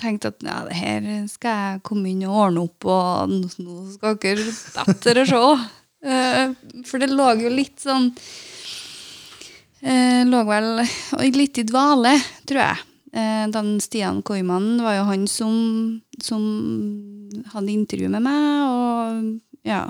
tenkte 0.01 0.33
at 0.33 0.43
ja, 0.45 0.61
det 0.67 0.79
her 0.79 1.11
skal 1.31 1.61
jeg 1.61 1.83
komme 1.87 2.11
inn 2.11 2.25
og 2.29 2.39
ordne 2.47 2.65
opp, 2.67 2.89
og 2.89 3.35
nå 3.61 3.77
skal 3.95 4.19
dere 4.23 4.49
bedre 4.89 5.27
se. 5.29 5.45
Eh, 6.01 6.53
For 6.89 6.97
det 6.97 7.11
lå 7.13 7.27
jo 7.43 7.51
litt 7.53 7.83
sånn 7.83 8.07
eh, 9.85 10.23
Lå 10.25 10.39
vel 10.49 10.81
litt 11.35 11.61
i 11.61 11.65
dvale, 11.69 12.15
tror 12.49 12.63
jeg. 12.63 12.87
Eh, 13.13 13.43
den 13.53 13.75
Stian 13.85 14.23
Koiman 14.25 14.79
var 14.81 14.97
jo 14.97 15.03
han 15.11 15.27
som, 15.29 15.59
som 16.25 16.47
hadde 17.53 17.75
intervju 17.75 18.09
med 18.17 18.25
meg, 18.25 18.65
og 18.65 19.69
ja, 19.69 19.83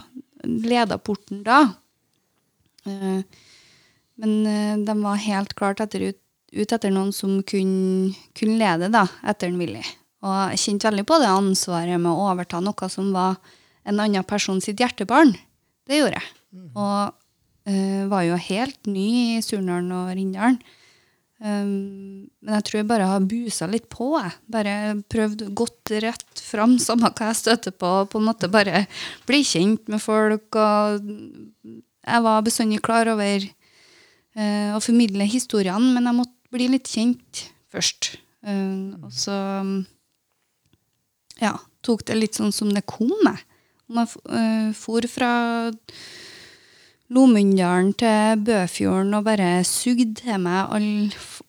leda 0.43 0.99
porten 0.99 1.45
da. 1.47 1.61
Men 4.19 4.35
de 4.83 4.99
var 5.05 5.23
helt 5.29 5.55
klart 5.55 5.79
etter, 5.85 6.11
ut, 6.11 6.21
ut 6.59 6.75
etter 6.75 6.91
noen 6.91 7.15
som 7.15 7.39
kunne, 7.47 8.17
kunne 8.35 8.59
lede, 8.59 8.91
da, 8.91 9.07
etter 9.31 9.53
en 9.53 9.63
Willy. 9.63 9.85
Og 10.21 10.53
jeg 10.53 10.61
kjente 10.65 10.91
veldig 10.91 11.07
på 11.09 11.19
det 11.23 11.31
ansvaret 11.33 12.01
med 12.01 12.11
å 12.13 12.29
overta 12.33 12.61
noe 12.61 12.91
som 12.93 13.09
var 13.15 13.39
en 13.89 14.03
annen 14.03 14.27
person 14.29 14.61
sitt 14.61 14.81
hjertebarn. 14.81 15.33
Det 15.89 16.01
gjorde 16.01 16.21
jeg. 16.21 16.35
Og 16.77 17.15
uh, 17.71 18.03
var 18.11 18.27
jo 18.27 18.37
helt 18.51 18.91
ny 18.91 19.09
i 19.39 19.41
Surnadalen 19.45 19.95
og 19.97 20.13
Rindalen. 20.17 20.61
Um, 21.41 22.29
men 22.45 22.57
jeg 22.59 22.67
tror 22.67 22.79
jeg 22.83 22.89
bare 22.91 23.07
har 23.09 23.29
busa 23.29 23.69
litt 23.71 23.87
på. 23.93 24.11
Jeg. 24.19 24.35
Bare 24.53 24.75
prøvd 25.13 25.47
gått 25.57 25.95
rett 26.05 26.43
fram, 26.45 26.77
samme 26.87 27.13
hva 27.15 27.31
jeg 27.31 27.41
støter 27.41 27.75
på. 27.75 27.93
På 28.13 28.21
en 28.21 28.29
måte 28.29 28.51
bare 28.53 28.85
bli 29.29 29.41
kjent 29.47 29.89
med 29.93 30.03
folk. 30.05 30.51
Og 30.53 31.01
jeg 31.71 32.27
var 32.27 32.45
bestandig 32.45 32.83
klar 32.85 33.09
over 33.15 33.47
uh, 33.47 34.77
å 34.77 34.83
formidle 34.85 35.29
historiene, 35.31 35.95
men 35.97 36.11
jeg 36.11 36.19
måtte 36.21 36.37
bli 36.53 36.69
litt 36.75 36.91
kjent 36.91 37.47
først. 37.73 38.19
Um, 38.45 39.01
og 39.07 39.13
så 39.15 39.39
ja, 41.41 41.55
tok 41.87 42.05
det 42.09 42.19
litt 42.19 42.39
sånn 42.39 42.53
som 42.55 42.73
det 42.75 42.85
kom. 42.89 43.13
Jeg. 43.25 43.45
Man 43.91 44.07
eh, 44.31 44.71
for 44.77 45.07
fra 45.11 45.31
Lomundalen 47.11 47.91
til 47.99 48.43
Bøfjorden 48.47 49.17
og 49.19 49.25
bare 49.27 49.65
sugde 49.67 50.13
til 50.21 50.37
meg 50.45 50.71
all, 50.71 50.91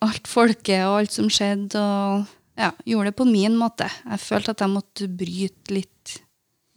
alt 0.01 0.29
folket 0.29 0.87
og 0.87 1.01
alt 1.03 1.13
som 1.13 1.29
skjedde. 1.29 1.77
Og 1.77 2.61
ja, 2.61 2.71
gjorde 2.87 3.11
det 3.11 3.19
på 3.19 3.27
min 3.29 3.57
måte. 3.59 3.89
Jeg 4.07 4.23
følte 4.23 4.55
at 4.55 4.63
jeg 4.65 4.73
måtte 4.73 5.09
bryte 5.21 5.75
litt. 5.75 6.15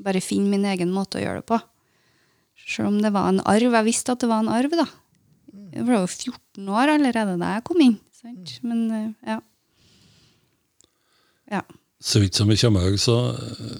Bare 0.04 0.20
finne 0.24 0.52
min 0.52 0.66
egen 0.68 0.92
måte 0.92 1.20
å 1.20 1.24
gjøre 1.24 1.40
det 1.40 1.48
på. 1.48 1.60
Selv 2.64 2.90
om 2.90 3.00
det 3.00 3.12
var 3.14 3.30
en 3.30 3.40
arv. 3.48 3.72
Jeg 3.78 3.88
visste 3.88 4.12
at 4.12 4.20
det 4.20 4.28
var 4.30 4.44
en 4.44 4.52
arv, 4.52 4.76
da. 4.76 4.86
Jeg 5.74 5.86
var 5.88 6.02
jo 6.02 6.10
14 6.10 6.68
år 6.70 6.92
allerede 6.98 7.38
da 7.40 7.54
jeg 7.56 7.64
kom 7.66 7.80
inn. 7.82 7.96
Sant? 8.14 8.58
Men 8.66 8.84
eh, 8.92 9.08
ja. 9.32 9.38
Ja. 11.52 11.64
Så 12.02 12.20
vidt 12.20 12.34
som 12.34 12.50
jeg 12.50 12.60
kommer 12.64 12.88
meg, 12.90 12.98
så 13.00 13.18
eh, 13.34 13.76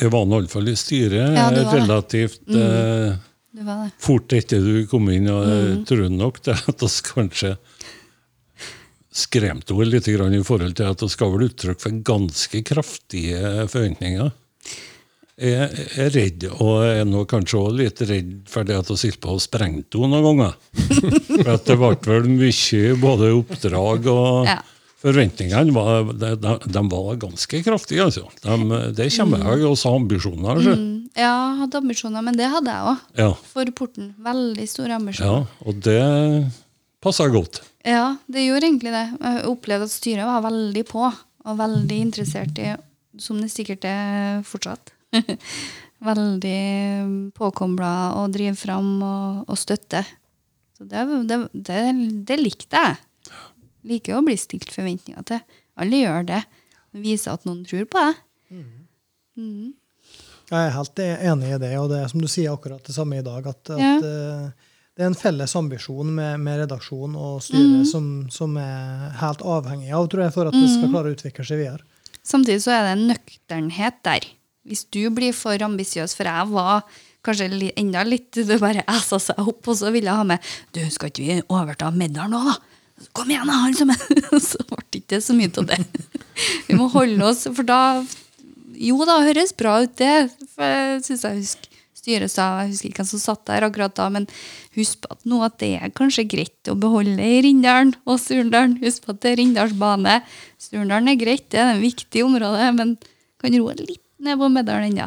jeg 0.00 0.10
var 0.14 0.24
nå 0.26 0.40
iallfall 0.40 0.68
i 0.72 0.76
styret 0.78 1.36
Ja, 1.36 1.50
relativt 1.72 2.40
mm. 2.48 2.56
eh, 2.58 3.16
Det 3.52 3.66
var 3.66 3.82
det. 3.84 3.90
fort 4.00 4.32
etter 4.32 4.60
du 4.64 4.86
kom 4.90 5.10
inn, 5.12 5.28
og 5.28 5.44
jeg 5.46 5.72
Mm. 5.76 5.84
tror 5.86 6.08
nok 6.10 6.42
det 6.46 6.56
at 6.68 6.82
oss 6.82 7.00
kanskje 7.04 7.56
skremte 9.12 9.74
henne 9.76 9.90
litt 9.92 10.06
grann 10.08 10.32
i 10.34 10.40
forhold 10.44 10.74
til 10.78 10.88
at 10.88 11.02
vi 11.04 11.08
ga 11.20 11.28
vel 11.34 11.44
uttrykk 11.50 11.80
for 11.82 11.98
ganske 12.08 12.62
kraftige 12.64 13.66
forventninger. 13.68 14.30
Jeg 15.42 15.68
er 15.98 16.10
redd, 16.14 16.44
og 16.60 16.82
jeg 16.86 17.00
er 17.02 17.06
nå 17.08 17.24
kanskje 17.28 17.58
også 17.60 17.76
litt 17.76 18.00
redd 18.08 18.32
for 18.52 18.64
det 18.68 18.76
at 18.78 18.88
vi 18.92 18.96
holdt 19.02 19.20
på 19.24 19.34
å 19.36 19.40
sprenge 19.42 19.82
henne 19.82 20.08
noen 20.12 20.24
ganger. 20.28 20.56
For 21.42 21.50
at 21.56 21.64
det 21.66 21.76
ble 21.80 21.96
vel 22.06 22.28
mye 22.30 22.92
både 23.00 23.30
oppdrag 23.40 24.08
og 24.12 24.46
Ja. 24.48 24.58
Forventningene 25.02 25.74
var, 25.74 26.12
de, 26.14 26.28
de, 26.38 26.52
de 26.70 26.82
var 26.92 27.16
ganske 27.24 27.62
kraftige, 27.66 28.04
altså. 28.06 28.28
De, 28.44 28.78
det 28.94 29.08
kommer 29.16 29.42
jeg 29.42 29.66
også 29.66 29.96
ambisjoner. 29.98 30.60
så. 30.62 30.76
Mm, 30.78 31.08
ja, 31.18 31.30
jeg 31.32 31.58
hadde 31.64 31.80
ambisjoner, 31.82 32.22
men 32.28 32.38
det 32.38 32.46
hadde 32.52 32.70
jeg 32.76 32.92
òg. 32.92 33.02
Ja, 33.18 33.28
For 33.50 33.72
porten. 33.74 34.12
Veldig 34.22 34.68
store 34.70 35.00
ambisjoner. 35.00 35.42
ja, 35.42 35.66
og 35.66 35.82
det 35.82 35.98
passa 37.02 37.26
godt. 37.34 37.64
Ja, 37.82 38.12
det 38.30 38.44
gjorde 38.46 38.68
egentlig 38.68 38.94
det. 38.94 39.04
Jeg 39.18 39.44
opplevde 39.50 39.88
at 39.90 39.96
styret 39.96 40.28
var 40.28 40.44
veldig 40.46 40.84
på, 40.86 41.02
og 41.42 41.58
veldig 41.58 41.98
interessert 42.06 42.58
i, 42.62 42.70
som 43.18 43.40
det 43.42 43.50
sikkert 43.50 43.82
er 43.90 44.44
fortsatt, 44.46 44.92
veldig 46.12 47.32
påkobla 47.36 47.92
og 48.20 48.32
drive 48.34 48.54
fram 48.58 48.92
og, 49.02 49.42
og 49.50 49.58
støtte. 49.58 50.04
Så 50.78 50.86
det, 50.88 51.02
det, 51.30 51.38
det, 51.52 51.80
det 52.30 52.38
likte 52.40 52.78
jeg. 52.86 53.00
Liker 53.88 54.18
å 54.18 54.24
bli 54.26 54.36
stilt 54.38 54.70
forventninger 54.70 55.24
til. 55.26 55.40
Alle 55.80 56.02
gjør 56.04 56.26
det. 56.28 56.42
Viser 56.92 57.32
at 57.34 57.46
noen 57.48 57.62
tror 57.66 57.86
på 57.90 58.02
deg. 58.04 58.20
Mm. 59.38 59.72
Jeg 60.52 60.58
er 60.68 60.74
helt 60.74 61.00
enig 61.00 61.54
i 61.54 61.60
det, 61.62 61.70
og 61.80 61.88
det 61.92 62.02
er 62.02 62.10
som 62.12 62.20
du 62.20 62.28
sier 62.28 62.52
akkurat 62.52 62.82
det 62.84 62.94
samme 62.94 63.18
i 63.18 63.24
dag. 63.24 63.46
At, 63.48 63.70
Ja. 63.78 63.94
eh, 63.96 64.50
det 64.92 65.02
er 65.06 65.08
en 65.08 65.14
felles 65.16 65.54
ambisjon 65.56 66.10
med, 66.14 66.40
med 66.44 66.58
redaksjon 66.66 67.14
og 67.16 67.40
styre 67.42 67.86
som, 67.88 68.28
som 68.28 68.56
er 68.60 69.14
helt 69.22 69.40
avhengig 69.40 69.88
av, 69.96 70.06
tror 70.12 70.26
jeg, 70.26 70.34
for 70.34 70.46
at 70.50 70.52
det 70.52 70.68
skal 70.68 70.90
klare 70.92 71.08
å 71.08 71.16
utvikle 71.16 71.46
seg 71.48 71.62
videre. 71.62 71.80
Samtidig 72.22 72.60
så 72.62 72.74
er 72.76 72.82
det 72.84 72.92
en 72.98 73.06
nøkternhet 73.08 74.02
der. 74.04 74.26
Hvis 74.68 74.84
du 74.94 75.00
blir 75.10 75.32
for 75.34 75.56
ambisiøs, 75.64 76.12
for 76.14 76.28
jeg 76.28 76.50
var 76.52 76.84
kanskje 77.24 77.72
enda 77.78 78.04
litt 78.04 78.30
Det 78.34 78.60
bare 78.60 78.84
essa 78.98 79.18
seg 79.18 79.40
opp, 79.40 79.64
og 79.66 79.74
så 79.80 79.90
ville 79.90 80.10
jeg 80.10 80.20
ha 80.20 80.26
med 80.28 80.38
Du, 80.74 80.82
skal 80.90 81.08
ikke 81.10 81.24
vi 81.24 81.40
overta 81.48 81.88
Meddal 81.90 82.30
nå, 82.30 82.42
da? 82.46 82.54
Kom 83.12 83.30
igjen, 83.30 83.48
da, 83.48 83.58
har 83.64 83.74
som 83.76 83.90
er 83.92 84.40
Så 84.40 84.62
ble 84.68 84.82
det 84.90 85.02
ikke 85.02 85.20
så 85.24 85.36
mye 85.36 85.52
av 85.58 85.68
det. 85.72 85.80
Vi 86.68 86.78
må 86.78 86.88
holde 86.92 87.26
oss, 87.26 87.44
for 87.50 87.66
da 87.66 87.80
Jo 88.82 89.04
da, 89.08 89.20
høres 89.26 89.52
bra 89.54 89.80
ut, 89.84 89.94
det. 90.00 90.30
For 90.54 90.66
jeg 90.66 91.04
synes 91.06 91.26
jeg 91.26 91.42
husker 91.42 91.72
styret 92.02 92.32
sa, 92.32 92.46
jeg 92.64 92.72
husker 92.72 92.90
ikke 92.90 93.02
hvem 93.02 93.10
som 93.12 93.22
satt 93.22 93.44
der 93.46 93.66
akkurat 93.66 93.94
da, 93.94 94.08
men 94.10 94.26
husk 94.74 95.06
at 95.12 95.20
nå 95.28 95.38
at 95.46 95.58
det 95.62 95.76
er 95.78 95.92
kanskje 95.94 96.26
greit 96.26 96.70
å 96.70 96.74
beholde 96.78 97.14
i 97.22 97.42
Rindalen 97.46 97.92
og 98.02 98.18
Surndalen. 98.18 98.78
Husk 98.82 99.06
at 99.12 99.20
det 99.22 99.34
er 99.34 99.38
Rindals 99.38 99.76
bane. 99.78 100.18
Surndalen 100.58 101.12
er 101.12 101.20
greit, 101.20 101.46
det 101.54 101.60
er 101.62 101.76
et 101.76 101.84
viktig 101.84 102.24
område, 102.26 102.72
men 102.78 102.96
kan 103.42 103.54
roe 103.58 103.76
litt 103.78 104.02
ned 104.22 104.40
på 104.40 104.50
Medalen 104.50 104.90
ennå. 104.90 105.06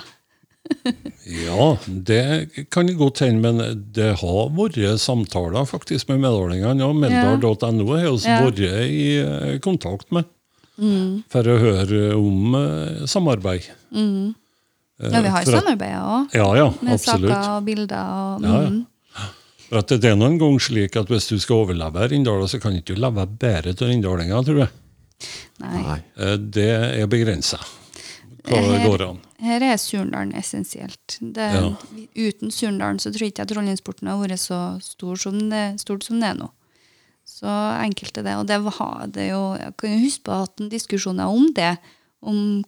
Det 2.06 2.50
kan 2.72 2.88
godt 2.98 3.20
hende, 3.26 3.42
men 3.42 3.84
det 3.96 4.12
har 4.22 4.50
vært 4.56 4.78
samtaler 5.02 5.66
faktisk 5.70 6.10
med 6.12 6.22
meddalingene. 6.24 6.86
Og 6.86 6.96
Meldal.no 6.96 7.86
har 7.96 8.08
vi 8.12 8.30
Ja. 8.30 8.40
vært 8.46 8.60
i 8.86 9.18
eh, 9.20 9.60
kontakt 9.60 10.12
med 10.12 10.26
for 11.32 11.44
å 11.48 11.58
høre 11.62 12.16
om 12.18 12.56
eh, 12.60 13.06
samarbeid. 13.08 13.70
Mm. 13.96 14.34
Ja, 15.00 15.22
vi 15.22 15.28
har 15.32 15.44
samarbeid 15.48 15.96
òg, 16.00 16.34
Ja, 16.36 16.50
ja, 16.56 16.70
med 16.82 16.94
absolutt. 16.94 17.32
saker 17.32 17.58
og 17.58 17.66
bilder. 17.66 18.06
Og, 18.16 18.42
Ja, 18.44 18.62
ja. 18.62 18.70
mm. 18.70 18.86
For 19.66 19.80
at 19.82 19.88
det 19.90 20.06
er 20.06 20.16
noen 20.16 20.38
gang 20.38 20.60
slik 20.62 20.96
at 20.96 21.08
hvis 21.10 21.28
du 21.28 21.40
skal 21.42 21.64
overleve 21.66 22.10
Rindal, 22.12 22.44
så 22.48 22.60
kan 22.62 22.72
du 22.76 22.82
ikke 22.84 23.00
leve 23.02 23.26
bare 23.26 23.74
av 23.74 23.88
rindalinger, 23.90 24.44
tror 24.46 24.60
jeg. 24.62 24.70
Nei. 25.60 26.02
Eh, 26.20 26.36
Det 26.38 26.70
er 27.02 27.08
begrensa 27.08 27.58
hva 28.48 28.60
Her- 28.62 28.86
går 28.88 29.04
an. 29.10 29.20
Her 29.42 29.64
er 29.64 29.78
Surndalen 29.78 30.34
essensielt. 30.38 31.18
Det, 31.20 31.48
Ja. 31.54 31.76
Uten 32.16 32.52
Surndalen 32.52 33.00
så 33.00 33.12
tror 33.12 33.26
jeg 33.26 33.34
ikke 33.34 33.46
at 33.46 33.56
rollinsporten 33.58 34.08
har 34.08 34.18
vært 34.22 34.40
så 34.40 34.82
stor 34.82 35.16
som 35.18 35.50
det, 35.50 35.80
stort 35.80 36.04
som 36.04 36.20
det 36.20 36.30
er 36.30 36.40
nå. 36.40 36.50
Så 37.26 37.48
enkelt 37.82 38.18
er 38.18 38.24
det. 38.24 38.36
Og 38.38 38.46
det, 38.48 38.60
var, 38.64 39.08
det 39.08 39.30
jo, 39.32 39.56
jeg 39.58 39.74
kan 39.78 39.90
jo 39.96 40.06
huske 40.06 40.24
på 40.24 40.44
at 40.44 40.62
en 40.62 40.70
diskusjoner 40.70 41.26
om 41.26 41.50
det. 41.54 41.78
Om 42.22 42.64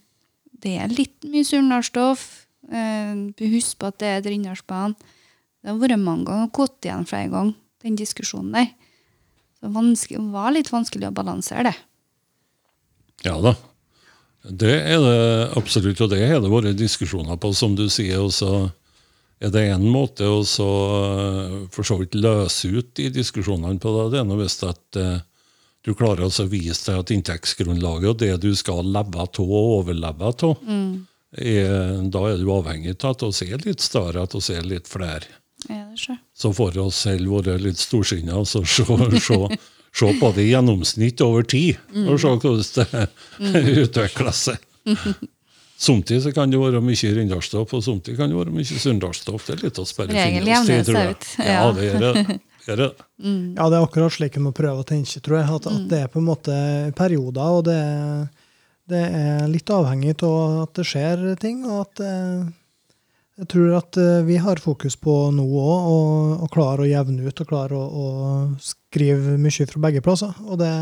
det 0.63 0.77
er 0.81 0.88
litt 0.89 1.22
mye 1.29 1.46
Surndalsstoff. 1.46 2.48
Eh, 2.67 3.13
husk 3.39 3.77
på 3.79 3.88
at 3.88 4.00
det 4.00 4.07
er 4.07 4.17
et. 4.17 4.98
Det 5.62 5.72
har 5.72 5.79
vært 5.81 6.00
mange 6.00 6.25
ganger, 6.25 6.51
gått 6.53 6.86
igjen 6.86 7.05
flere 7.07 7.29
ganger, 7.29 7.55
den 7.84 7.96
diskusjonen 7.96 8.53
der. 8.53 8.67
Så 9.57 9.72
det 9.74 10.19
var 10.31 10.51
litt 10.53 10.69
vanskelig 10.69 11.10
å 11.10 11.13
balansere 11.13 11.63
det. 11.72 11.75
Ja 13.25 13.39
da. 13.41 13.55
Det 14.50 14.74
er 14.74 15.00
det 15.04 15.22
absolutt, 15.60 16.01
og 16.01 16.12
det 16.12 16.22
har 16.24 16.42
det 16.44 16.51
vært 16.51 16.77
diskusjoner 16.80 17.39
på, 17.42 17.51
som 17.56 17.75
du 17.75 17.88
sier. 17.92 18.22
Og 18.24 18.32
så 18.36 18.68
er 19.44 19.51
det 19.54 19.66
én 19.74 19.88
måte 19.92 20.27
å 20.27 20.44
så 20.48 20.68
eh, 20.98 21.58
for 21.74 21.88
så 21.88 22.00
vidt 22.00 22.18
løse 22.18 22.72
ut 22.72 22.94
de 22.98 23.10
diskusjonene 23.13 23.80
på. 23.82 23.94
Det, 23.94 24.06
det 24.16 24.22
er 24.22 24.30
nå 24.30 24.39
hvis 24.39 24.60
at 24.66 25.00
eh, 25.01 25.20
du 25.86 25.94
klarer 25.96 26.25
altså 26.27 26.48
å 26.48 26.51
vise 26.51 26.84
deg 26.89 27.04
at 27.04 27.13
inntektsgrunnlaget 27.16 28.10
og 28.12 28.22
det 28.24 28.33
du 28.44 28.50
skal 28.57 28.88
leve 28.88 29.22
av 29.24 29.38
og 29.44 29.53
overleve 29.77 30.31
av, 30.33 30.64
mm. 30.68 32.10
da 32.12 32.24
er 32.27 32.42
du 32.42 32.50
avhengig 32.51 32.98
av 32.98 33.14
at 33.14 33.24
vi 33.24 33.51
er 33.55 33.64
litt 33.64 33.83
større, 33.86 34.25
at 34.25 34.36
vi 34.36 34.57
er 34.57 34.68
litt 34.68 34.90
flere. 34.92 35.38
Ja, 35.70 35.86
det 35.88 36.01
skjer. 36.01 36.20
Så 36.36 36.51
får 36.53 36.77
oss 36.83 37.00
selv 37.07 37.31
være 37.40 37.57
litt 37.62 37.79
storsinna 37.79 38.36
og 38.42 38.50
så 38.50 38.66
se, 38.68 38.83
se, 39.24 39.40
se 39.98 40.12
på 40.20 40.29
det 40.36 40.46
i 40.46 40.51
gjennomsnitt 40.51 41.22
over 41.25 41.44
tid. 41.50 41.79
Og 42.05 42.20
se 42.22 42.33
hvordan 42.36 42.62
det 43.42 43.81
utvikler 43.88 44.36
seg. 44.38 44.62
Somtid 45.77 46.24
så 46.24 46.31
kan 46.33 46.50
det 46.50 46.57
være 46.57 46.79
mye 46.81 47.10
rindalsstoff, 47.14 47.74
og 47.77 47.83
somtid 47.86 48.18
kan 48.18 48.31
det 48.31 48.38
være 48.40 48.53
mye 48.55 48.66
sunndalsstoff. 48.81 49.44
Det 49.46 49.57
er 49.57 49.66
litt 49.68 49.77
å 49.81 49.86
sperre 49.86 50.16
Regel 50.16 50.48
fingrene 50.48 50.66
til, 50.66 50.88
tror 50.88 51.03
jeg. 51.03 51.18
Ja, 51.46 51.66
det 51.77 51.90
er 51.92 52.00
det. 52.01 52.38
Er 52.68 52.81
det. 52.81 52.88
Ja, 53.57 53.68
det 53.72 53.77
er 53.77 53.83
akkurat 53.86 54.14
slik 54.14 54.36
en 54.38 54.44
må 54.48 54.51
prøve 54.57 54.81
å 54.83 54.86
tenke, 54.88 55.22
tror 55.24 55.38
jeg. 55.40 55.50
At, 55.60 55.68
at 55.72 55.86
det 55.92 56.00
er 56.03 56.10
på 56.14 56.20
en 56.22 56.25
måte 56.27 56.55
perioder, 56.98 57.53
og 57.60 57.64
det, 57.70 57.77
er- 57.77 58.25
det 58.92 59.03
er 59.22 59.46
litt 59.51 59.70
avhengig 59.74 60.16
av 60.25 60.64
at 60.66 60.74
det 60.79 60.86
skjer 60.90 61.24
ting. 61.42 61.62
og 61.70 61.86
at 61.86 62.01
eh, 62.03 62.44
Jeg 63.44 63.50
tror 63.53 63.77
at 63.77 63.98
eh, 64.01 64.20
vi 64.27 64.38
har 64.44 64.60
fokus 64.64 64.96
på 65.00 65.16
nå 65.38 65.46
òg, 65.46 65.88
og, 65.94 66.36
og 66.46 66.51
klare 66.53 66.86
å 66.86 66.90
jevne 66.90 67.25
ut 67.29 67.42
og 67.46 67.50
klare 67.53 67.77
å, 67.77 67.86
å 67.88 68.68
skrive 68.98 69.38
mye 69.42 69.70
fra 69.70 69.83
begge 69.88 70.03
plasser. 70.05 70.33
Og 70.48 70.60
det, 70.62 70.74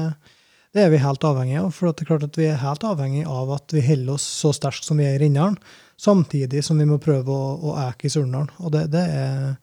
det 0.75 0.85
er 0.85 0.91
vi 0.93 1.01
helt 1.03 1.27
avhengig 1.27 1.59
av. 1.61 1.71
For 1.75 1.91
det 1.91 2.05
er 2.05 2.09
klart 2.09 2.27
at 2.27 2.39
vi 2.39 2.49
er 2.49 2.61
helt 2.61 2.87
avhengig 2.87 3.25
av 3.27 3.53
at 3.57 3.75
vi 3.75 3.83
holder 3.85 4.15
oss 4.15 4.25
så 4.41 4.53
sterkt 4.55 4.87
som 4.87 4.99
vi 4.99 5.07
er 5.07 5.19
i 5.19 5.25
Rindalen, 5.25 5.59
samtidig 6.01 6.63
som 6.65 6.79
vi 6.79 6.87
må 6.89 6.99
prøve 7.03 7.31
å, 7.31 7.53
å 7.59 7.77
eke 7.85 8.09
i 8.09 8.13
Surndalen. 8.13 8.51
Og 8.63 8.73
det, 8.75 8.87
det 8.95 9.05
er 9.05 9.55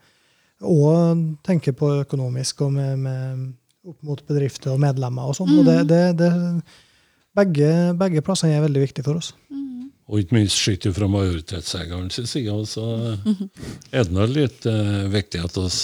òg 0.63 1.27
tenke 1.45 1.75
på 1.75 1.91
økonomisk 2.05 2.63
og 2.67 2.77
med, 2.77 3.03
med 3.03 3.51
opp 3.89 3.99
mot 4.07 4.21
bedrifter 4.29 4.73
og 4.75 4.83
medlemmer 4.83 5.31
og 5.31 5.37
sånn. 5.37 5.51
Og 5.59 5.67
det, 5.67 5.81
det, 5.91 6.03
det, 6.21 6.31
begge, 7.37 7.73
begge 7.99 8.23
plassene 8.25 8.57
er 8.57 8.65
veldig 8.67 8.85
viktige 8.85 9.09
for 9.09 9.19
oss. 9.19 9.33
Og 10.13 10.21
ikke 10.21 10.37
minst 10.37 10.59
sett 10.59 10.85
fra 10.93 11.09
majoritetseierens 11.09 12.19
side, 12.29 12.55
så 12.69 12.87
er 13.95 14.05
det 14.05 14.13
nå 14.13 14.27
litt 14.29 14.67
eh, 14.69 15.05
viktig 15.11 15.41
at 15.47 15.57
oss 15.63 15.79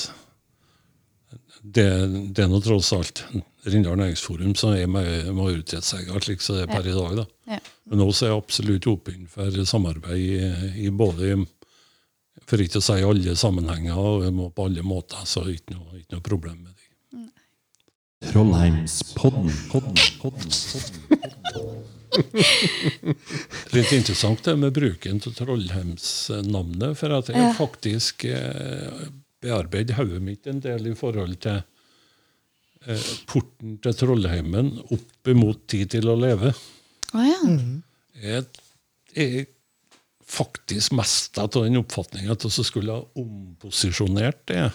det, 1.62 1.86
det 2.34 2.44
er 2.44 2.48
nå 2.52 2.60
tross 2.64 2.92
alt 2.96 3.24
Rindal 3.68 3.98
Næringsforum 3.98 4.54
som 4.56 4.72
er 4.76 4.86
ma- 4.88 5.32
majoritetseier, 5.34 6.20
slik 6.24 6.40
som 6.44 6.56
det 6.56 6.62
er 6.66 6.72
per 6.72 6.86
i 6.88 6.94
dag. 6.94 7.16
da. 7.18 7.24
Ja. 7.54 7.58
Men 7.90 8.04
også 8.04 8.26
er 8.26 8.30
jeg 8.32 8.42
absolutt 8.42 8.86
åpen 8.90 9.26
for 9.32 9.50
samarbeid 9.66 10.18
i, 10.18 10.84
i 10.86 10.90
både 10.90 11.34
For 12.48 12.56
ikke 12.64 12.78
å 12.80 12.84
si 12.84 12.98
alle 13.04 13.34
sammenhenger, 13.36 13.96
og 13.98 14.52
på 14.56 14.64
alle 14.68 14.82
måter, 14.86 15.20
så 15.28 15.42
er 15.42 15.50
det 15.50 15.56
ikke 15.60 15.74
noe, 15.76 15.98
ikke 16.00 16.14
noe 16.16 16.24
problem 16.24 16.58
med 16.62 16.72
det. 16.72 16.74
Trollheimspodden. 18.32 19.50
Podden, 19.70 19.94
podden, 20.22 20.50
podden. 21.52 21.84
Litt 23.76 23.92
interessant 23.92 24.40
det 24.46 24.54
med 24.58 24.72
bruken 24.74 25.20
av 25.20 25.34
Trollheimsnavnet, 25.38 26.96
for 26.98 27.14
at 27.18 27.28
jeg 27.32 27.36
Ja. 27.42 27.52
faktisk 27.58 28.24
eh, 28.24 29.04
bearbeider 29.44 29.98
hodet 30.00 30.22
mitt 30.24 30.46
en 30.50 30.60
del 30.64 30.88
i 30.90 30.94
forhold 30.98 31.36
til 31.44 31.60
eh, 32.86 33.04
porten 33.30 33.76
til 33.84 33.94
Trollheimen 34.00 34.72
opp 34.94 35.30
imot 35.32 35.64
Tid 35.70 35.92
til 35.96 36.08
å 36.10 36.16
leve. 36.18 36.52
Oh, 37.14 37.24
ja. 37.24 37.38
Jeg 38.18 38.44
er 39.14 39.46
faktisk 40.28 40.92
mest 40.98 41.38
av 41.40 41.48
den 41.54 41.78
oppfatninga 41.80 42.34
at 42.34 42.44
vi 42.44 42.64
skulle 42.66 42.98
ha 42.98 43.04
omposisjonert 43.22 44.42
det. 44.50 44.66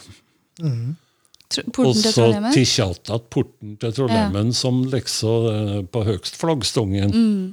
Tro- 1.53 1.83
Og 1.85 1.93
så 1.99 2.29
tilkjalt 2.55 3.11
at 3.13 3.27
porten 3.33 3.75
til 3.81 3.93
Trollheimen 3.93 4.53
som 4.57 4.79
liksom 4.89 5.49
eh, 5.51 5.81
på 5.93 6.01
høgst 6.07 6.39
flaggstongen. 6.41 7.13
Mm. 7.13 7.43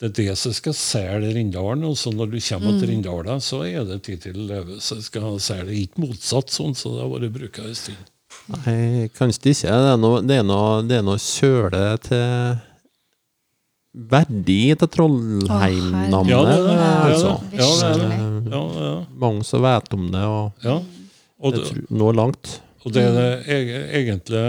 Det 0.00 0.08
er 0.10 0.14
det 0.24 0.36
som 0.38 0.52
skal 0.52 0.74
selge 0.74 1.34
Rindalen. 1.36 1.84
Og 1.86 1.94
så 1.96 2.10
når 2.12 2.30
du 2.32 2.38
kommer 2.40 2.72
Mm. 2.72 2.80
til 2.80 2.88
Rindalen, 2.90 3.40
så 3.40 3.62
er 3.66 3.84
det 3.84 4.02
tid 4.02 4.20
til 4.22 4.34
å 4.34 4.46
leve. 4.48 4.80
Så 4.80 4.96
jeg 4.96 5.04
skal 5.04 5.38
selge 5.40 5.70
ikke 5.84 6.02
motsatt, 6.02 6.50
sånn 6.50 6.74
som 6.76 6.92
det 6.96 7.00
har 7.04 7.10
vært 7.14 7.32
bruka 7.32 7.62
en 7.62 7.74
stund. 7.74 7.96
Nei, 8.66 9.08
kanskje 9.14 9.52
ikke. 9.54 9.70
Det 9.70 9.92
er 9.92 9.96
noe, 10.02 10.20
det 10.26 10.38
er 10.38 10.42
noe, 10.42 10.82
det 10.82 10.96
er 10.98 11.02
noe 11.06 11.18
søle 11.22 11.84
til 12.02 12.58
verdi 13.94 14.74
til 14.74 14.88
Trollheim-navnet. 14.90 16.30
Ja, 16.32 16.42
det 16.42 16.56
er 16.58 16.64
det. 16.66 16.74
Ja, 16.74 17.68
altså. 17.70 17.94
ja. 18.50 18.62
Eh, 18.98 19.06
Mange 19.22 19.44
som 19.46 19.62
vet 19.62 19.94
om 19.94 20.08
det, 20.10 20.24
og 20.26 20.52
ja. 20.66 20.80
Og, 21.44 21.52
det 21.54 21.64
tror- 21.68 22.14
langt. 22.14 22.60
og 22.84 22.92
det 22.92 23.02
er 23.04 23.42
eg- 23.46 23.90
egentlig 24.02 24.42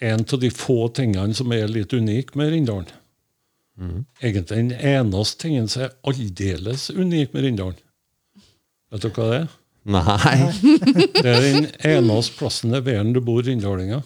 en 0.00 0.20
av 0.32 0.40
de 0.40 0.50
få 0.50 0.88
tingene 0.94 1.34
som 1.34 1.52
er 1.52 1.66
litt 1.68 1.92
unik 1.92 2.34
med 2.36 2.52
Rindalen. 2.52 2.86
Egentlig 4.20 4.48
den 4.56 4.72
eneste 4.76 5.46
tingen 5.46 5.68
som 5.72 5.86
er 5.86 5.94
aldeles 6.06 6.90
unik 6.92 7.32
med 7.34 7.46
Rindalen. 7.46 7.80
Vet 8.90 9.04
dere 9.06 9.14
hva 9.16 9.28
det 9.30 9.40
er? 9.40 9.50
Nei, 9.90 10.36
Det 11.22 11.24
er 11.24 11.44
den 11.44 11.68
eneste 11.88 12.36
plassen 12.36 12.74
i 12.76 12.80
verden 12.84 13.14
du 13.16 13.20
bor 13.24 13.40
rindalinger. 13.46 14.02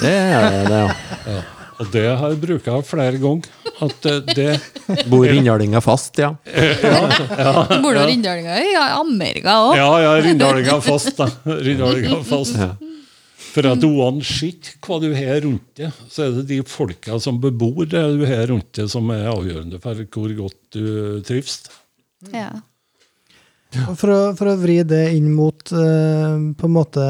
det 0.00 0.12
er 0.12 0.66
det, 0.66 0.80
ja. 0.82 0.88
Ja. 1.30 1.44
Og 1.76 1.88
det 1.92 2.04
har 2.08 2.32
jeg 2.32 2.40
brukt 2.40 2.68
flere 2.88 3.18
ganger. 3.20 3.48
At 3.84 4.06
eh, 4.08 4.20
det 4.32 5.04
Bor 5.10 5.26
innjalinga 5.28 5.82
fast, 5.84 6.16
ja. 6.16 6.30
Bor 7.84 7.92
det 7.92 8.06
rindalinger 8.08 8.62
i 8.64 8.70
Amerika 8.80 9.58
òg? 9.66 9.74
Ja, 9.76 9.90
ja, 10.00 10.14
rindalinger 10.24 10.80
fast, 10.84 11.12
da. 11.18 11.28
Rindalinger 11.44 12.22
fast. 12.24 12.56
Ja. 12.56 12.70
For 13.56 13.64
at 13.70 13.84
uansett 13.88 14.74
hva 14.84 14.98
du 15.00 15.08
har 15.16 15.38
rundt 15.46 15.78
deg, 15.80 15.92
så 16.12 16.26
er 16.26 16.34
det 16.36 16.42
de 16.50 16.58
folka 16.68 17.16
som 17.22 17.38
bebor 17.40 17.86
det 17.88 18.02
du 18.18 18.24
har 18.28 18.50
rundt 18.50 18.68
deg, 18.76 18.90
som 18.92 19.08
er 19.14 19.30
avgjørende 19.32 19.80
for 19.80 20.02
hvor 20.12 20.34
godt 20.42 20.76
du 20.76 20.88
trives. 21.24 21.62
Ja. 22.34 22.50
For 23.72 24.12
å, 24.12 24.18
for 24.36 24.50
å 24.52 24.58
vri 24.60 24.76
det 24.88 25.02
inn 25.16 25.30
mot 25.32 25.72
uh, 25.72 26.36
på 26.56 26.68
en 26.68 26.74
måte 26.74 27.06